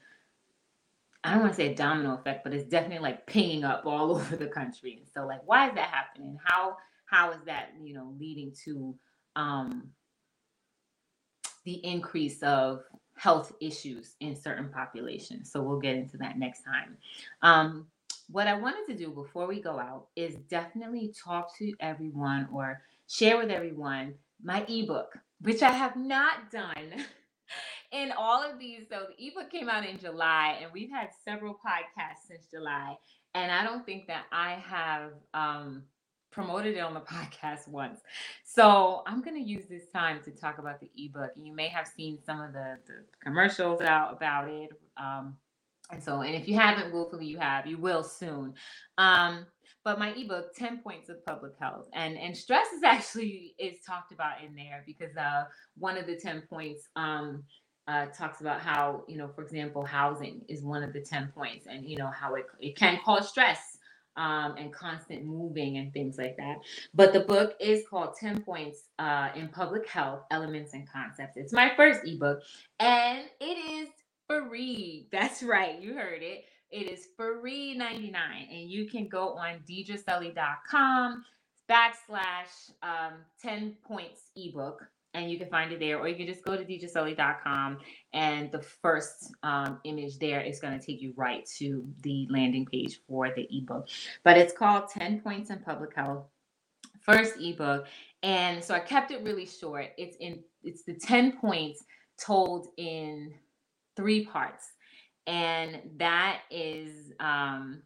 I 1.23 1.31
don't 1.31 1.41
want 1.41 1.53
to 1.53 1.57
say 1.57 1.71
a 1.71 1.75
domino 1.75 2.13
effect, 2.13 2.43
but 2.43 2.53
it's 2.53 2.69
definitely 2.69 2.99
like 2.99 3.25
pinging 3.25 3.63
up 3.63 3.83
all 3.87 4.11
over 4.11 4.35
the 4.35 4.47
country. 4.47 4.97
And 4.99 5.07
so, 5.11 5.25
like, 5.25 5.41
why 5.45 5.69
is 5.69 5.75
that 5.75 5.89
happening? 5.89 6.37
How 6.43 6.77
how 7.05 7.31
is 7.31 7.39
that 7.45 7.69
you 7.83 7.93
know 7.93 8.13
leading 8.19 8.53
to 8.65 8.95
um, 9.35 9.89
the 11.65 11.83
increase 11.85 12.41
of 12.43 12.81
health 13.17 13.53
issues 13.61 14.15
in 14.19 14.35
certain 14.35 14.69
populations. 14.69 15.51
So 15.51 15.61
we'll 15.61 15.79
get 15.79 15.95
into 15.95 16.17
that 16.17 16.37
next 16.37 16.63
time. 16.63 16.97
Um, 17.41 17.87
what 18.29 18.47
I 18.47 18.55
wanted 18.55 18.85
to 18.87 18.97
do 18.97 19.11
before 19.11 19.47
we 19.47 19.61
go 19.61 19.79
out 19.79 20.07
is 20.15 20.35
definitely 20.49 21.13
talk 21.23 21.55
to 21.57 21.73
everyone 21.79 22.47
or 22.51 22.81
share 23.07 23.37
with 23.37 23.49
everyone 23.51 24.15
my 24.43 24.65
ebook, 24.67 25.17
which 25.41 25.61
I 25.61 25.71
have 25.71 25.95
not 25.95 26.51
done 26.51 27.05
in 27.91 28.11
all 28.17 28.43
of 28.43 28.59
these. 28.59 28.83
So 28.89 29.07
the 29.09 29.27
ebook 29.27 29.49
came 29.51 29.69
out 29.69 29.85
in 29.85 29.99
July, 29.99 30.57
and 30.61 30.71
we've 30.73 30.91
had 30.91 31.09
several 31.23 31.53
podcasts 31.53 32.27
since 32.27 32.47
July. 32.51 32.95
And 33.33 33.51
I 33.51 33.63
don't 33.63 33.85
think 33.85 34.07
that 34.07 34.23
I 34.31 34.53
have 34.65 35.11
um, 35.33 35.83
promoted 36.35 36.75
it 36.75 36.81
on 36.81 36.93
the 36.93 36.99
podcast 37.15 37.67
once. 37.67 38.01
So 38.43 39.01
I'm 39.07 39.21
going 39.21 39.41
to 39.41 39.49
use 39.49 39.65
this 39.67 39.87
time 39.87 40.19
to 40.25 40.31
talk 40.31 40.59
about 40.59 40.81
the 40.81 40.91
ebook. 40.97 41.31
You 41.41 41.55
may 41.55 41.69
have 41.69 41.87
seen 41.87 42.19
some 42.23 42.41
of 42.41 42.53
the, 42.53 42.77
the 42.85 42.93
commercials 43.23 43.81
out 43.81 44.13
about 44.13 44.49
it. 44.49 44.69
Um, 44.97 45.37
and 45.91 46.03
so, 46.03 46.21
and 46.21 46.35
if 46.35 46.47
you 46.47 46.55
haven't, 46.55 46.93
willfully 46.93 47.25
you 47.25 47.39
have, 47.39 47.65
you 47.65 47.77
will 47.77 48.03
soon. 48.03 48.53
Um, 48.97 49.45
but 49.85 49.99
my 49.99 50.13
ebook, 50.13 50.53
10 50.55 50.79
Points 50.79 51.09
of 51.09 51.23
Public 51.25 51.53
Health. 51.59 51.87
And 51.93 52.17
and 52.17 52.35
stress 52.35 52.67
is 52.75 52.83
actually 52.85 53.53
is 53.59 53.79
talked 53.87 54.11
about 54.11 54.43
in 54.43 54.55
there 54.55 54.83
because 54.85 55.15
uh 55.15 55.45
one 55.77 55.97
of 55.97 56.07
the 56.07 56.15
10 56.17 56.43
points 56.49 56.89
um 56.95 57.43
uh, 57.87 58.07
talks 58.07 58.41
about 58.41 58.61
how, 58.61 59.03
you 59.07 59.15
know, 59.17 59.27
for 59.35 59.43
example, 59.43 59.85
housing 59.85 60.41
is 60.49 60.63
one 60.63 60.81
of 60.81 60.91
the 60.91 61.01
10 61.01 61.31
points 61.35 61.67
and, 61.67 61.85
you 61.85 61.95
know, 61.97 62.07
how 62.07 62.33
it, 62.33 62.45
it 62.59 62.75
can 62.75 62.99
cause 63.05 63.29
stress 63.29 63.74
um, 64.17 64.55
and 64.57 64.73
constant 64.73 65.25
moving 65.25 65.77
and 65.77 65.93
things 65.93 66.17
like 66.17 66.37
that. 66.37 66.57
But 66.93 67.13
the 67.13 67.21
book 67.21 67.55
is 67.59 67.83
called 67.89 68.15
10 68.19 68.41
Points 68.41 68.83
uh, 68.99 69.29
in 69.35 69.49
Public 69.49 69.87
Health 69.87 70.21
Elements 70.31 70.73
and 70.73 70.89
Concepts. 70.89 71.37
It's 71.37 71.53
my 71.53 71.71
first 71.75 72.01
ebook 72.05 72.41
and 72.79 73.25
it 73.39 73.57
is 73.57 73.89
free. 74.27 75.07
That's 75.11 75.43
right, 75.43 75.81
you 75.81 75.93
heard 75.93 76.21
it. 76.23 76.45
It 76.71 76.89
is 76.89 77.07
free 77.15 77.75
99 77.77 78.47
and 78.51 78.69
you 78.69 78.87
can 78.89 79.07
go 79.07 79.29
on 79.29 79.59
deirdresully.com 79.69 81.23
backslash 81.69 82.71
um, 82.83 83.13
10 83.41 83.75
points 83.87 84.21
ebook 84.35 84.83
and 85.15 85.31
you 85.31 85.39
can 85.39 85.49
find 85.49 85.71
it 85.71 85.79
there, 85.79 85.97
or 85.97 86.07
you 86.07 86.15
can 86.15 86.27
just 86.27 86.43
go 86.43 86.55
to 86.57 86.63
deirdresully.com 86.63 87.77
and 88.13 88.51
the 88.51 88.61
first 88.61 89.33
um, 89.43 89.79
image 89.85 90.19
there 90.19 90.41
is 90.41 90.59
going 90.59 90.77
to 90.77 90.85
take 90.85 91.01
you 91.01 91.13
right 91.15 91.45
to 91.57 91.87
the 92.01 92.27
landing 92.29 92.65
page 92.65 92.99
for 93.07 93.29
the 93.35 93.47
ebook. 93.49 93.87
But 94.23 94.37
it's 94.37 94.53
called 94.53 94.89
10 94.89 95.21
Points 95.21 95.49
in 95.49 95.59
Public 95.59 95.95
Health, 95.95 96.25
first 97.01 97.35
ebook. 97.39 97.87
And 98.23 98.63
so 98.63 98.73
I 98.73 98.79
kept 98.79 99.11
it 99.11 99.23
really 99.23 99.45
short. 99.45 99.87
It's 99.97 100.17
in 100.19 100.43
it's 100.63 100.83
the 100.83 100.93
10 100.93 101.37
points 101.37 101.83
told 102.19 102.67
in 102.77 103.33
three 103.95 104.25
parts. 104.25 104.65
And 105.27 105.81
that 105.97 106.41
is 106.51 107.13
um 107.19 107.81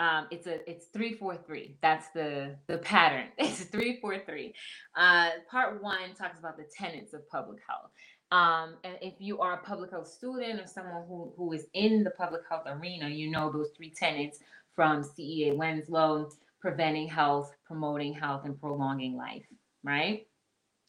um, 0.00 0.28
it's 0.30 0.46
a 0.46 0.68
it's 0.68 0.86
three 0.86 1.12
four 1.12 1.36
three. 1.36 1.76
That's 1.82 2.08
the 2.14 2.56
the 2.68 2.78
pattern. 2.78 3.26
It's 3.38 3.64
three 3.64 4.00
four 4.00 4.18
three. 4.18 4.54
Uh, 4.96 5.28
part 5.50 5.82
one 5.82 6.14
talks 6.18 6.38
about 6.38 6.56
the 6.56 6.64
tenets 6.74 7.12
of 7.12 7.28
public 7.28 7.60
health. 7.68 7.90
Um, 8.32 8.76
and 8.82 8.96
if 9.02 9.14
you 9.18 9.40
are 9.40 9.54
a 9.54 9.58
public 9.58 9.90
health 9.90 10.08
student 10.08 10.60
or 10.60 10.66
someone 10.66 11.04
who, 11.06 11.32
who 11.36 11.52
is 11.52 11.66
in 11.74 12.02
the 12.04 12.10
public 12.12 12.42
health 12.48 12.62
arena, 12.66 13.08
you 13.08 13.30
know 13.30 13.52
those 13.52 13.70
three 13.76 13.90
tenets 13.90 14.38
from 14.74 15.02
CEA 15.04 15.54
Winslow: 15.54 16.30
preventing 16.60 17.06
health, 17.08 17.54
promoting 17.66 18.14
health, 18.14 18.46
and 18.46 18.58
prolonging 18.58 19.16
life. 19.16 19.44
Right. 19.84 20.26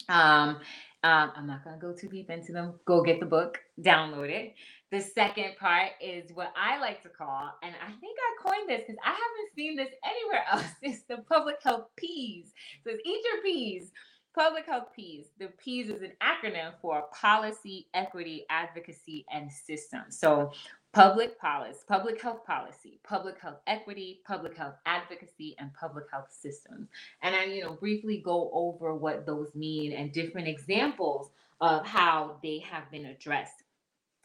Um, 0.07 0.59
um, 1.03 1.31
I'm 1.35 1.47
not 1.47 1.63
to 1.63 1.77
go 1.81 1.93
too 1.93 2.07
deep 2.07 2.29
into 2.29 2.53
them. 2.53 2.75
Go 2.85 3.03
get 3.03 3.19
the 3.19 3.25
book, 3.25 3.59
download 3.81 4.29
it. 4.29 4.53
The 4.91 4.99
second 4.99 5.55
part 5.57 5.91
is 6.01 6.31
what 6.33 6.51
I 6.57 6.77
like 6.79 7.01
to 7.03 7.09
call, 7.09 7.53
and 7.63 7.73
I 7.81 7.91
think 8.01 8.17
I 8.19 8.49
coined 8.49 8.69
this 8.69 8.83
because 8.85 8.99
I 9.05 9.11
haven't 9.11 9.55
seen 9.55 9.77
this 9.77 9.89
anywhere 10.03 10.43
else. 10.51 10.65
It's 10.81 11.03
the 11.03 11.23
public 11.29 11.57
health 11.63 11.87
P's. 11.95 12.51
So 12.83 12.91
it's 12.91 13.01
eat 13.05 13.23
your 13.25 13.41
P's. 13.41 13.91
Public 14.35 14.65
health 14.65 14.89
P's. 14.93 15.27
The 15.39 15.47
P's 15.63 15.89
is 15.89 16.01
an 16.01 16.11
acronym 16.21 16.73
for 16.81 17.05
policy, 17.13 17.87
equity, 17.93 18.45
advocacy, 18.49 19.25
and 19.31 19.49
systems. 19.51 20.17
So 20.19 20.51
public 20.93 21.39
policy, 21.39 21.79
public 21.87 22.21
health 22.21 22.45
policy, 22.45 22.99
public 23.03 23.39
health 23.39 23.59
equity, 23.67 24.21
public 24.25 24.57
health 24.57 24.75
advocacy, 24.85 25.55
and 25.57 25.73
public 25.73 26.05
health 26.11 26.29
systems. 26.31 26.89
And 27.23 27.35
I, 27.35 27.45
you 27.45 27.63
know, 27.63 27.73
briefly 27.73 28.21
go 28.23 28.49
over 28.53 28.93
what 28.93 29.25
those 29.25 29.55
mean 29.55 29.93
and 29.93 30.11
different 30.11 30.49
examples 30.49 31.29
of 31.61 31.85
how 31.85 32.37
they 32.43 32.59
have 32.59 32.89
been 32.91 33.05
addressed 33.05 33.60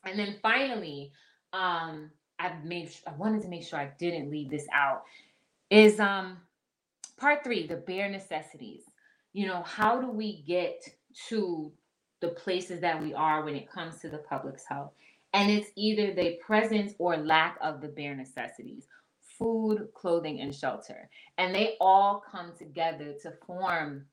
and 0.07 0.19
then 0.19 0.37
finally, 0.42 1.12
um, 1.53 2.11
I 2.38 2.53
made 2.64 2.90
I 3.07 3.12
wanted 3.12 3.42
to 3.42 3.49
make 3.49 3.64
sure 3.64 3.79
I 3.79 3.92
didn't 3.99 4.31
leave 4.31 4.51
this 4.51 4.66
out. 4.73 5.03
Is 5.71 5.99
um 6.01 6.38
part 7.19 7.42
three, 7.45 7.66
the 7.66 7.77
bare 7.77 8.09
necessities. 8.09 8.83
You 9.33 9.47
know, 9.47 9.62
how 9.62 10.01
do 10.01 10.11
we 10.11 10.42
get 10.42 10.83
to 11.29 11.73
the 12.21 12.29
places 12.29 12.81
that 12.81 13.01
we 13.03 13.12
are 13.14 13.45
when 13.45 13.55
it 13.55 13.71
comes 13.71 14.01
to 14.01 14.09
the 14.09 14.19
public's 14.19 14.64
health? 14.66 14.92
And 15.35 15.51
it's 15.51 15.71
either 15.77 16.14
the 16.14 16.38
presence 16.45 16.95
or 16.99 17.16
lack 17.16 17.59
of 17.61 17.81
the 17.81 17.88
bare 17.88 18.14
necessities 18.14 18.87
food, 19.38 19.88
clothing, 19.95 20.40
and 20.40 20.55
shelter. 20.55 21.11
And 21.37 21.55
they 21.55 21.77
all 21.79 22.23
come 22.31 22.53
together 22.57 23.12
to 23.23 23.35
form, 23.47 24.07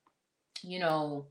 you 0.63 0.79
know, 0.79 1.27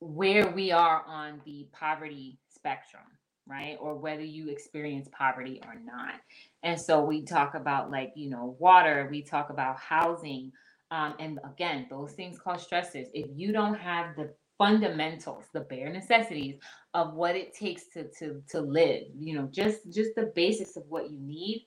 where 0.00 0.50
we 0.50 0.72
are 0.72 1.04
on 1.06 1.40
the 1.44 1.68
poverty 1.72 2.38
spectrum 2.48 3.04
right? 3.46 3.76
Or 3.80 3.96
whether 3.96 4.22
you 4.22 4.48
experience 4.48 5.08
poverty 5.12 5.60
or 5.66 5.74
not. 5.84 6.14
And 6.62 6.80
so 6.80 7.04
we 7.04 7.22
talk 7.22 7.54
about 7.54 7.90
like, 7.90 8.12
you 8.14 8.30
know, 8.30 8.56
water, 8.58 9.08
we 9.10 9.22
talk 9.22 9.50
about 9.50 9.78
housing. 9.78 10.52
Um, 10.90 11.14
and 11.18 11.38
again, 11.44 11.86
those 11.90 12.12
things 12.12 12.38
cause 12.38 12.66
stressors. 12.66 13.06
If 13.14 13.26
you 13.34 13.52
don't 13.52 13.74
have 13.74 14.16
the 14.16 14.34
fundamentals, 14.58 15.44
the 15.52 15.60
bare 15.60 15.90
necessities 15.90 16.56
of 16.94 17.14
what 17.14 17.34
it 17.36 17.54
takes 17.54 17.86
to 17.94 18.08
to 18.18 18.42
to 18.48 18.60
live, 18.60 19.04
you 19.18 19.34
know, 19.34 19.48
just 19.50 19.90
just 19.90 20.14
the 20.16 20.32
basics 20.34 20.76
of 20.76 20.84
what 20.88 21.10
you 21.10 21.18
need, 21.18 21.66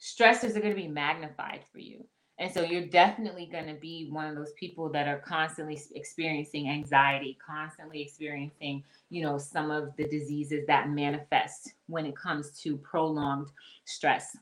stressors 0.00 0.56
are 0.56 0.60
going 0.60 0.74
to 0.74 0.80
be 0.80 0.88
magnified 0.88 1.60
for 1.72 1.78
you. 1.78 2.04
And 2.42 2.52
so 2.52 2.62
you're 2.64 2.86
definitely 2.86 3.46
going 3.46 3.68
to 3.68 3.74
be 3.74 4.08
one 4.10 4.26
of 4.26 4.34
those 4.34 4.52
people 4.54 4.88
that 4.90 5.06
are 5.06 5.20
constantly 5.20 5.80
experiencing 5.94 6.68
anxiety, 6.68 7.38
constantly 7.46 8.02
experiencing, 8.02 8.82
you 9.10 9.22
know, 9.22 9.38
some 9.38 9.70
of 9.70 9.94
the 9.96 10.08
diseases 10.08 10.66
that 10.66 10.90
manifest 10.90 11.74
when 11.86 12.04
it 12.04 12.16
comes 12.16 12.60
to 12.62 12.76
prolonged 12.78 13.46
stress. 13.84 14.36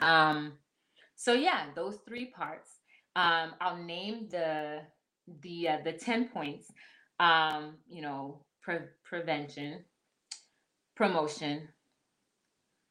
Um, 0.00 0.52
so 1.16 1.32
yeah, 1.32 1.64
those 1.74 1.98
three 2.06 2.26
parts. 2.26 2.70
Um, 3.16 3.54
I'll 3.60 3.82
name 3.82 4.28
the 4.30 4.82
the 5.42 5.68
uh, 5.68 5.78
the 5.82 5.94
10 5.94 6.28
points. 6.28 6.70
Um, 7.18 7.78
you 7.88 8.02
know, 8.02 8.44
pre- 8.62 8.86
prevention, 9.02 9.84
promotion, 10.94 11.70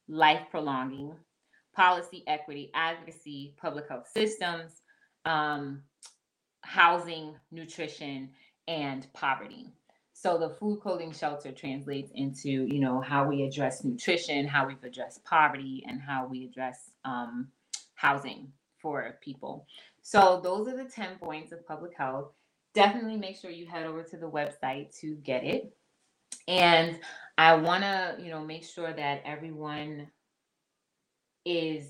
life 0.09 0.41
prolonging, 0.51 1.15
policy, 1.76 2.24
equity, 2.28 2.72
advocacy, 2.74 3.53
public 3.57 3.88
health 3.88 4.09
systems, 4.13 4.82
um, 5.26 5.82
housing, 6.61 7.36
nutrition, 7.51 8.30
and 8.67 9.11
poverty. 9.13 9.74
So 10.13 10.38
the 10.38 10.49
food, 10.49 10.82
clothing, 10.82 11.13
shelter 11.13 11.51
translates 11.51 12.11
into, 12.13 12.49
you 12.49 12.80
know, 12.80 12.99
how 12.99 13.26
we 13.26 13.43
address 13.43 13.86
nutrition, 13.86 14.45
how 14.45 14.67
we've 14.67 14.84
addressed 14.84 15.24
poverty, 15.24 15.84
and 15.88 16.01
how 16.01 16.28
we 16.28 16.43
address 16.43 16.91
um, 17.05 17.47
housing 17.95 18.51
for 18.82 19.17
people. 19.22 19.65
So 20.01 20.41
those 20.43 20.67
are 20.67 20.76
the 20.76 20.89
10 20.89 21.17
points 21.20 21.51
of 21.51 21.65
public 21.65 21.93
health. 21.97 22.32
definitely 22.74 23.17
make 23.17 23.38
sure 23.38 23.49
you 23.49 23.65
head 23.65 23.86
over 23.86 24.03
to 24.03 24.17
the 24.17 24.30
website 24.30 24.97
to 24.99 25.15
get 25.15 25.43
it. 25.43 25.74
And 26.47 26.99
I 27.38 27.55
want 27.55 27.84
to, 27.84 28.17
you 28.20 28.30
know, 28.30 28.43
make 28.43 28.65
sure 28.65 28.91
that 28.91 29.22
everyone 29.26 30.07
is 31.45 31.85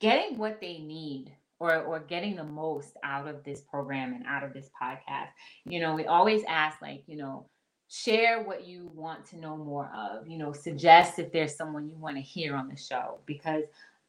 getting 0.00 0.38
what 0.38 0.60
they 0.60 0.78
need 0.78 1.34
or 1.58 1.78
or 1.82 2.00
getting 2.00 2.36
the 2.36 2.44
most 2.44 2.96
out 3.02 3.26
of 3.26 3.42
this 3.44 3.62
program 3.62 4.12
and 4.12 4.24
out 4.26 4.44
of 4.44 4.52
this 4.52 4.70
podcast. 4.80 5.28
You 5.64 5.80
know, 5.80 5.94
we 5.94 6.04
always 6.06 6.42
ask 6.48 6.80
like, 6.82 7.02
you 7.06 7.16
know, 7.16 7.48
share 7.88 8.42
what 8.42 8.66
you 8.66 8.90
want 8.94 9.24
to 9.26 9.38
know 9.38 9.56
more 9.56 9.90
of. 9.96 10.26
You 10.28 10.38
know, 10.38 10.52
suggest 10.52 11.18
if 11.18 11.32
there's 11.32 11.56
someone 11.56 11.88
you 11.88 11.96
want 11.96 12.16
to 12.16 12.22
hear 12.22 12.54
on 12.56 12.68
the 12.68 12.76
show 12.76 13.20
because 13.26 13.64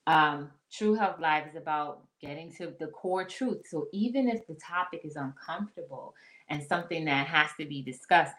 um, 0.07 0.49
True 0.71 0.95
Health 0.95 1.19
Live 1.19 1.47
is 1.47 1.55
about 1.55 2.01
getting 2.21 2.51
to 2.53 2.73
the 2.79 2.87
core 2.87 3.25
truth. 3.25 3.67
So 3.69 3.87
even 3.93 4.27
if 4.27 4.45
the 4.47 4.55
topic 4.55 5.01
is 5.03 5.15
uncomfortable 5.15 6.13
and 6.49 6.63
something 6.63 7.05
that 7.05 7.27
has 7.27 7.49
to 7.59 7.65
be 7.65 7.81
discussed, 7.83 8.33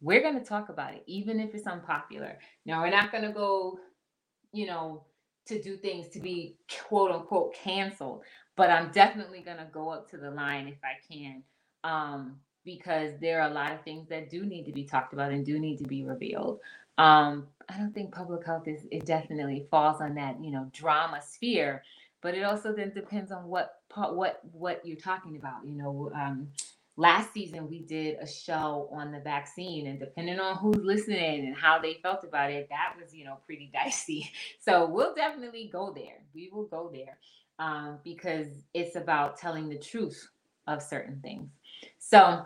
we're 0.00 0.20
going 0.20 0.38
to 0.38 0.44
talk 0.44 0.68
about 0.68 0.94
it, 0.94 1.02
even 1.06 1.40
if 1.40 1.54
it's 1.54 1.66
unpopular. 1.66 2.38
Now, 2.66 2.82
we're 2.82 2.90
not 2.90 3.10
going 3.10 3.24
to 3.24 3.32
go, 3.32 3.78
you 4.52 4.66
know, 4.66 5.04
to 5.46 5.60
do 5.62 5.76
things 5.76 6.08
to 6.08 6.20
be 6.20 6.56
quote 6.88 7.10
unquote 7.10 7.54
canceled, 7.54 8.22
but 8.56 8.70
I'm 8.70 8.90
definitely 8.92 9.42
to 9.58 9.66
go 9.72 9.90
up 9.90 10.10
to 10.10 10.16
the 10.16 10.30
line 10.30 10.68
if 10.68 10.78
I 10.84 10.96
can. 11.12 11.42
Um, 11.84 12.36
because 12.64 13.12
there 13.20 13.40
are 13.40 13.50
a 13.50 13.54
lot 13.54 13.72
of 13.72 13.82
things 13.82 14.08
that 14.08 14.30
do 14.30 14.44
need 14.44 14.64
to 14.64 14.72
be 14.72 14.84
talked 14.84 15.12
about 15.12 15.30
and 15.32 15.44
do 15.44 15.58
need 15.58 15.78
to 15.78 15.84
be 15.84 16.04
revealed. 16.04 16.60
Um, 16.98 17.46
I 17.68 17.76
don't 17.76 17.92
think 17.92 18.14
public 18.14 18.44
health 18.44 18.68
is 18.68 18.86
it 18.90 19.06
definitely 19.06 19.66
falls 19.70 20.00
on 20.00 20.14
that 20.14 20.42
you 20.42 20.50
know 20.50 20.70
drama 20.72 21.20
sphere, 21.22 21.82
but 22.22 22.34
it 22.34 22.44
also 22.44 22.72
then 22.72 22.92
depends 22.94 23.32
on 23.32 23.48
what 23.48 23.80
part 23.88 24.14
what 24.14 24.40
what 24.52 24.80
you're 24.84 24.96
talking 24.96 25.36
about. 25.36 25.66
You 25.66 25.76
know, 25.76 26.10
um, 26.14 26.48
last 26.96 27.32
season 27.32 27.68
we 27.68 27.80
did 27.80 28.16
a 28.20 28.26
show 28.26 28.88
on 28.92 29.12
the 29.12 29.20
vaccine, 29.20 29.86
and 29.86 29.98
depending 29.98 30.38
on 30.38 30.56
who's 30.56 30.84
listening 30.84 31.46
and 31.46 31.56
how 31.56 31.78
they 31.78 31.94
felt 32.02 32.24
about 32.24 32.50
it, 32.50 32.68
that 32.70 32.94
was 33.00 33.14
you 33.14 33.24
know 33.24 33.38
pretty 33.46 33.70
dicey. 33.74 34.30
So 34.60 34.86
we'll 34.86 35.14
definitely 35.14 35.70
go 35.72 35.92
there. 35.94 36.22
We 36.34 36.50
will 36.52 36.66
go 36.66 36.90
there 36.92 37.18
um, 37.58 37.98
because 38.04 38.48
it's 38.72 38.96
about 38.96 39.38
telling 39.38 39.68
the 39.68 39.78
truth 39.78 40.28
of 40.66 40.82
certain 40.82 41.20
things. 41.20 41.50
So 41.98 42.44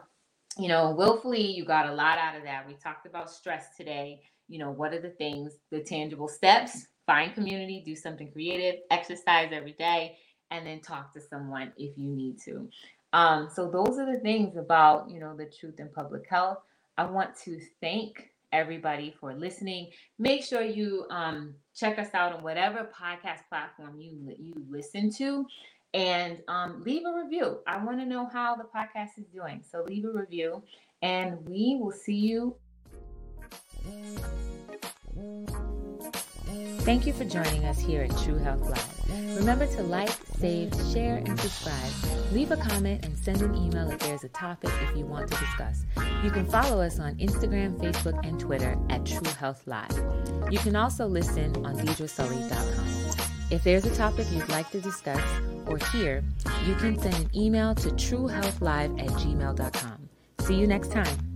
you 0.59 0.69
know, 0.69 0.91
willfully, 0.91 1.43
you 1.43 1.65
got 1.65 1.89
a 1.89 1.95
lot 1.95 2.19
out 2.19 2.37
of 2.37 2.43
that. 2.43 2.67
We 2.67 2.75
talked 2.75 3.07
about 3.07 3.31
stress 3.31 3.77
today. 3.77 4.21
You 4.49 4.59
know, 4.59 4.71
what 4.71 4.93
are 4.93 5.01
the 5.01 5.11
things, 5.11 5.55
the 5.71 5.81
tangible 5.81 6.29
steps? 6.29 6.87
Find 7.07 7.33
community, 7.35 7.83
do 7.87 7.95
something 7.95 8.31
creative, 8.33 8.81
exercise 8.91 9.51
every 9.53 9.73
day, 9.73 10.19
and 10.51 10.67
then 10.67 10.81
talk 10.81 11.13
to 11.15 11.21
someone 11.21 11.73
if 11.77 11.97
you 11.97 12.09
need 12.09 12.41
to. 12.43 12.69
Um, 13.13 13.49
so 13.55 13.71
those 13.71 13.99
are 13.99 14.11
the 14.11 14.21
things 14.21 14.57
about, 14.57 15.11
you 15.11 15.21
know, 15.21 15.37
the 15.37 15.47
truth 15.47 15.81
in 15.81 15.89
public 15.89 16.29
health. 16.29 16.59
I 16.97 17.05
want 17.05 17.31
to 17.45 17.61
thank 17.81 18.31
everybody 18.53 19.15
for 19.21 19.35
listening. 19.35 19.91
Make 20.19 20.45
sure 20.45 20.63
you 20.63 21.07
um, 21.11 21.55
check 21.75 21.99
us 21.99 22.09
out 22.15 22.35
on 22.35 22.43
whatever 22.43 22.91
podcast 22.99 23.41
platform 23.49 23.99
you 24.01 24.35
you 24.39 24.55
listen 24.69 25.11
to 25.15 25.47
and 25.95 26.43
um, 26.49 26.83
leave 26.85 27.03
a 27.07 27.15
review. 27.15 27.61
I 27.67 27.83
want 27.83 27.99
to 28.01 28.07
know 28.07 28.27
how 28.27 28.57
the 28.57 28.65
podcast 28.65 29.19
is 29.19 29.27
doing. 29.33 29.63
So 29.71 29.85
leave 29.85 30.05
a 30.05 30.11
review, 30.11 30.63
and 31.03 31.49
we 31.49 31.79
will 31.81 31.93
see 31.93 32.17
you. 32.17 32.57
Thank 36.89 37.07
you 37.07 37.13
for 37.13 37.27
joining 37.27 37.67
us 37.67 37.79
here 37.79 38.01
at 38.01 38.17
True 38.25 38.39
Health 38.39 38.63
Live. 38.63 39.37
Remember 39.37 39.67
to 39.67 39.83
like, 39.83 40.09
save, 40.39 40.73
share, 40.91 41.19
and 41.19 41.39
subscribe. 41.39 41.93
Leave 42.33 42.51
a 42.51 42.57
comment 42.57 43.05
and 43.05 43.15
send 43.19 43.43
an 43.43 43.55
email 43.55 43.91
if 43.91 43.99
there's 43.99 44.25
a 44.25 44.31
topic 44.31 44.71
if 44.89 44.97
you 44.97 45.05
want 45.05 45.31
to 45.31 45.37
discuss. 45.37 45.85
You 46.25 46.31
can 46.31 46.47
follow 46.47 46.81
us 46.81 46.99
on 46.99 47.15
Instagram, 47.17 47.77
Facebook, 47.77 48.19
and 48.27 48.41
Twitter 48.41 48.75
at 48.89 49.05
True 49.05 49.31
Health 49.39 49.65
Live. 49.67 50.03
You 50.51 50.59
can 50.61 50.77
also 50.77 51.07
listen 51.07 51.55
on 51.63 51.77
DeirdreSully.com. 51.77 53.27
If 53.51 53.63
there's 53.65 53.85
a 53.85 53.95
topic 53.95 54.27
you'd 54.33 54.49
like 54.49 54.71
to 54.71 54.81
discuss 54.81 55.21
or 55.67 55.77
hear, 55.93 56.25
you 56.65 56.75
can 56.77 56.99
send 56.99 57.17
an 57.17 57.31
email 57.37 57.75
to 57.75 57.91
truehealthlive 57.91 58.99
at 58.99 59.11
gmail.com. 59.11 60.09
See 60.41 60.55
you 60.55 60.67
next 60.67 60.91
time. 60.91 61.28